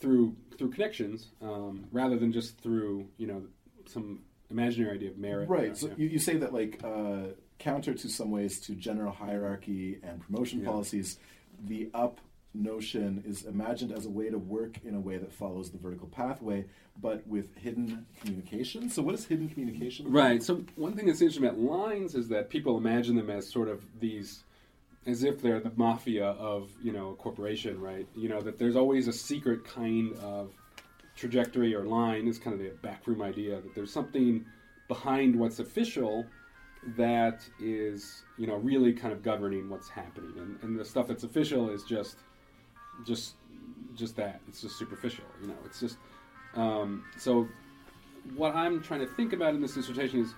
through 0.00 0.36
through 0.58 0.70
connections 0.70 1.28
um, 1.42 1.86
rather 1.92 2.16
than 2.16 2.32
just 2.32 2.58
through 2.60 3.08
you 3.16 3.26
know 3.26 3.42
some 3.86 4.20
imaginary 4.50 4.94
idea 4.96 5.10
of 5.10 5.18
merit. 5.18 5.48
Right. 5.48 5.76
So 5.76 5.88
Yeah. 5.88 5.94
you, 5.96 6.08
you 6.08 6.18
say 6.18 6.36
that 6.36 6.52
like 6.52 6.80
uh, 6.84 7.28
counter 7.58 7.94
to 7.94 8.08
some 8.08 8.30
ways 8.30 8.60
to 8.60 8.74
general 8.74 9.12
hierarchy 9.12 9.98
and 10.02 10.20
promotion 10.20 10.60
Yeah. 10.60 10.66
policies, 10.66 11.18
the 11.62 11.90
up 11.94 12.20
notion 12.54 13.22
is 13.26 13.44
imagined 13.44 13.92
as 13.92 14.06
a 14.06 14.10
way 14.10 14.30
to 14.30 14.38
work 14.38 14.78
in 14.84 14.94
a 14.94 15.00
way 15.00 15.18
that 15.18 15.32
follows 15.32 15.70
the 15.70 15.78
vertical 15.78 16.06
pathway, 16.08 16.64
but 17.00 17.26
with 17.26 17.54
hidden 17.56 18.06
communication. 18.20 18.88
So 18.88 19.02
what 19.02 19.14
is 19.14 19.26
hidden 19.26 19.48
communication? 19.48 20.10
Right. 20.10 20.42
So 20.42 20.64
one 20.76 20.94
thing 20.94 21.06
that's 21.06 21.20
interesting 21.20 21.44
about 21.44 21.58
lines 21.58 22.14
is 22.14 22.28
that 22.28 22.50
people 22.50 22.78
imagine 22.78 23.16
them 23.16 23.30
as 23.30 23.50
sort 23.50 23.68
of 23.68 23.84
these, 23.98 24.44
as 25.06 25.24
if 25.24 25.42
they're 25.42 25.60
the 25.60 25.72
mafia 25.76 26.26
of 26.26 26.70
you 26.82 26.92
know 26.92 27.10
a 27.10 27.14
corporation, 27.16 27.80
right? 27.80 28.06
You 28.14 28.28
know 28.28 28.40
that 28.40 28.58
there's 28.58 28.76
always 28.76 29.08
a 29.08 29.12
secret 29.12 29.64
kind 29.64 30.16
of 30.18 30.52
trajectory 31.16 31.74
or 31.74 31.84
line 31.84 32.26
is 32.26 32.38
kind 32.38 32.54
of 32.54 32.60
the 32.60 32.72
backroom 32.82 33.22
idea 33.22 33.60
that 33.60 33.74
there's 33.74 33.92
something 33.92 34.44
behind 34.88 35.34
what's 35.36 35.58
official 35.58 36.26
that 36.96 37.42
is 37.60 38.22
you 38.38 38.46
know 38.46 38.56
really 38.56 38.92
kind 38.92 39.12
of 39.12 39.22
governing 39.22 39.68
what's 39.68 39.88
happening, 39.88 40.32
and, 40.36 40.58
and 40.62 40.78
the 40.78 40.84
stuff 40.84 41.08
that's 41.08 41.24
official 41.24 41.70
is 41.70 41.84
just 41.84 42.16
just 43.06 43.34
just 43.94 44.16
that. 44.16 44.40
It's 44.48 44.60
just 44.60 44.78
superficial. 44.78 45.24
You 45.40 45.48
know, 45.48 45.56
it's 45.64 45.80
just 45.80 45.98
um, 46.54 47.04
so. 47.16 47.48
What 48.36 48.54
I'm 48.54 48.82
trying 48.82 49.00
to 49.00 49.06
think 49.06 49.34
about 49.34 49.52
in 49.52 49.60
this 49.60 49.74
dissertation 49.74 50.20
is, 50.20 50.32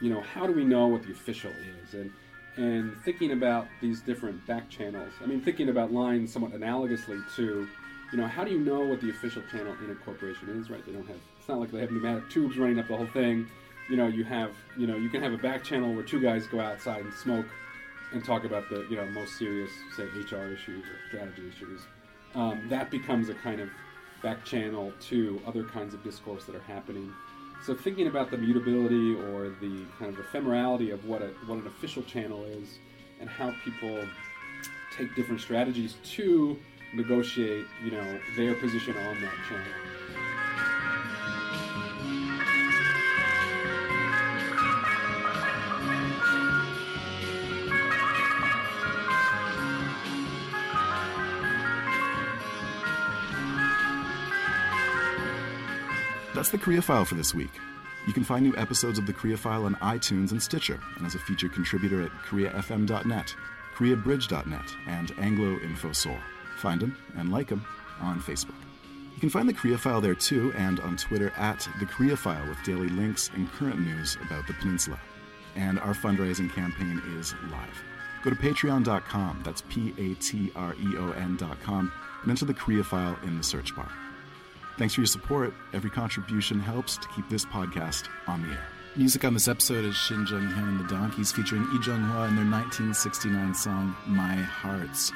you 0.00 0.10
know, 0.10 0.20
how 0.20 0.44
do 0.44 0.52
we 0.52 0.64
know 0.64 0.88
what 0.88 1.04
the 1.04 1.12
official 1.12 1.52
is, 1.52 1.94
and 1.94 2.10
and 2.56 2.96
thinking 3.04 3.32
about 3.32 3.68
these 3.80 4.00
different 4.00 4.44
back 4.46 4.68
channels. 4.68 5.12
I 5.22 5.26
mean, 5.26 5.40
thinking 5.40 5.68
about 5.68 5.92
lines 5.92 6.32
somewhat 6.32 6.52
analogously 6.52 7.22
to, 7.36 7.68
you 8.12 8.18
know, 8.18 8.26
how 8.26 8.44
do 8.44 8.50
you 8.50 8.58
know 8.58 8.80
what 8.80 9.00
the 9.00 9.10
official 9.10 9.42
channel 9.52 9.76
in 9.84 9.90
a 9.90 9.94
corporation 9.94 10.48
is? 10.60 10.70
Right? 10.70 10.84
They 10.84 10.92
don't 10.92 11.06
have. 11.06 11.18
It's 11.38 11.48
not 11.48 11.60
like 11.60 11.70
they 11.70 11.80
have 11.80 11.90
pneumatic 11.90 12.28
tubes 12.30 12.56
running 12.58 12.78
up 12.78 12.88
the 12.88 12.96
whole 12.96 13.06
thing. 13.06 13.48
You 13.88 13.96
know, 13.96 14.06
you 14.08 14.24
have, 14.24 14.52
you 14.76 14.86
know, 14.86 14.96
you 14.96 15.08
can 15.08 15.22
have 15.22 15.32
a 15.32 15.38
back 15.38 15.62
channel 15.62 15.94
where 15.94 16.02
two 16.02 16.20
guys 16.20 16.46
go 16.46 16.60
outside 16.60 17.04
and 17.04 17.14
smoke 17.14 17.46
and 18.12 18.24
talk 18.24 18.44
about 18.44 18.68
the 18.68 18.86
you 18.88 18.96
know 18.96 19.06
most 19.06 19.36
serious 19.38 19.70
say 19.96 20.04
HR 20.04 20.52
issues 20.52 20.84
or 20.84 20.98
strategy 21.08 21.48
issues. 21.48 21.80
Um, 22.34 22.66
that 22.68 22.90
becomes 22.90 23.28
a 23.28 23.34
kind 23.34 23.60
of 23.60 23.68
back 24.22 24.44
channel 24.44 24.92
to 25.08 25.40
other 25.46 25.64
kinds 25.64 25.94
of 25.94 26.02
discourse 26.02 26.44
that 26.44 26.54
are 26.54 26.62
happening. 26.62 27.12
So 27.64 27.74
thinking 27.74 28.06
about 28.06 28.30
the 28.30 28.36
mutability 28.36 29.14
or 29.14 29.48
the 29.60 29.84
kind 29.98 30.16
of 30.16 30.24
ephemerality 30.24 30.92
of 30.92 31.04
what 31.06 31.22
a, 31.22 31.28
what 31.46 31.58
an 31.58 31.66
official 31.66 32.02
channel 32.02 32.44
is 32.44 32.78
and 33.20 33.28
how 33.28 33.52
people 33.64 34.04
take 34.96 35.14
different 35.16 35.40
strategies 35.40 35.96
to 36.04 36.58
negotiate 36.94 37.66
you 37.84 37.90
know 37.90 38.20
their 38.36 38.54
position 38.54 38.96
on 38.96 39.20
that 39.20 39.34
channel. 39.48 40.15
That's 56.46 56.52
the 56.52 56.64
Korea 56.64 56.80
File 56.80 57.04
for 57.04 57.16
this 57.16 57.34
week. 57.34 57.50
You 58.06 58.12
can 58.12 58.22
find 58.22 58.44
new 58.44 58.56
episodes 58.56 59.00
of 59.00 59.06
the 59.06 59.12
Korea 59.12 59.36
File 59.36 59.64
on 59.64 59.74
iTunes 59.82 60.30
and 60.30 60.40
Stitcher, 60.40 60.78
and 60.96 61.04
as 61.04 61.16
a 61.16 61.18
featured 61.18 61.52
contributor 61.52 62.02
at 62.02 62.12
KoreaFM.net, 62.28 63.34
KoreaBridge.net, 63.74 64.76
and 64.86 65.12
Anglo 65.18 65.58
Find 66.58 66.80
them 66.80 66.96
and 67.16 67.32
like 67.32 67.48
them 67.48 67.66
on 68.00 68.20
Facebook. 68.20 68.54
You 69.12 69.20
can 69.20 69.28
find 69.28 69.48
the 69.48 69.54
Korea 69.54 69.76
File 69.76 70.00
there 70.00 70.14
too, 70.14 70.52
and 70.56 70.78
on 70.78 70.96
Twitter 70.96 71.32
at 71.36 71.68
the 71.80 71.86
Korea 71.86 72.16
File 72.16 72.48
with 72.48 72.62
daily 72.62 72.90
links 72.90 73.28
and 73.34 73.50
current 73.50 73.80
news 73.80 74.16
about 74.24 74.46
the 74.46 74.54
peninsula. 74.54 75.00
And 75.56 75.80
our 75.80 75.94
fundraising 75.94 76.54
campaign 76.54 77.02
is 77.18 77.34
live. 77.50 77.82
Go 78.22 78.30
to 78.30 78.36
patreon.com, 78.36 79.42
that's 79.44 79.62
P 79.62 79.92
A 79.98 80.14
T 80.22 80.52
R 80.54 80.74
E 80.74 80.96
O 80.96 81.10
N.com, 81.10 81.92
and 82.22 82.30
enter 82.30 82.44
the 82.44 82.54
Korea 82.54 82.84
File 82.84 83.18
in 83.24 83.36
the 83.36 83.42
search 83.42 83.74
bar. 83.74 83.90
Thanks 84.78 84.94
for 84.94 85.00
your 85.00 85.06
support. 85.06 85.54
Every 85.72 85.90
contribution 85.90 86.60
helps 86.60 86.96
to 86.98 87.08
keep 87.08 87.28
this 87.28 87.44
podcast 87.46 88.08
on 88.26 88.42
the 88.42 88.48
air. 88.50 88.66
Music 88.94 89.24
on 89.24 89.34
this 89.34 89.48
episode 89.48 89.84
is 89.84 89.94
Shin 89.94 90.26
Jung 90.26 90.42
Hyun 90.42 90.68
and 90.68 90.80
the 90.80 90.88
Donkeys 90.88 91.32
featuring 91.32 91.62
Lee 91.70 91.80
Jung 91.86 92.02
Hwa 92.02 92.28
and 92.28 92.38
their 92.38 92.44
1969 92.50 93.54
song 93.54 93.94
My 94.06 94.34
Hearts. 94.36 95.12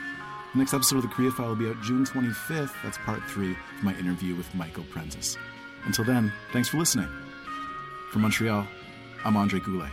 The 0.52 0.58
next 0.58 0.74
episode 0.74 0.96
of 0.96 1.02
the 1.02 1.08
Korea 1.08 1.30
File 1.30 1.48
will 1.48 1.56
be 1.56 1.68
out 1.68 1.80
June 1.82 2.04
25th. 2.04 2.72
That's 2.82 2.98
part 2.98 3.22
three 3.24 3.52
of 3.52 3.84
my 3.84 3.94
interview 3.96 4.34
with 4.34 4.52
Michael 4.54 4.84
Prentice. 4.84 5.36
Until 5.84 6.04
then, 6.04 6.32
thanks 6.52 6.68
for 6.68 6.76
listening. 6.78 7.08
From 8.10 8.22
Montreal, 8.22 8.66
I'm 9.24 9.36
Andre 9.36 9.60
Goulet. 9.60 9.90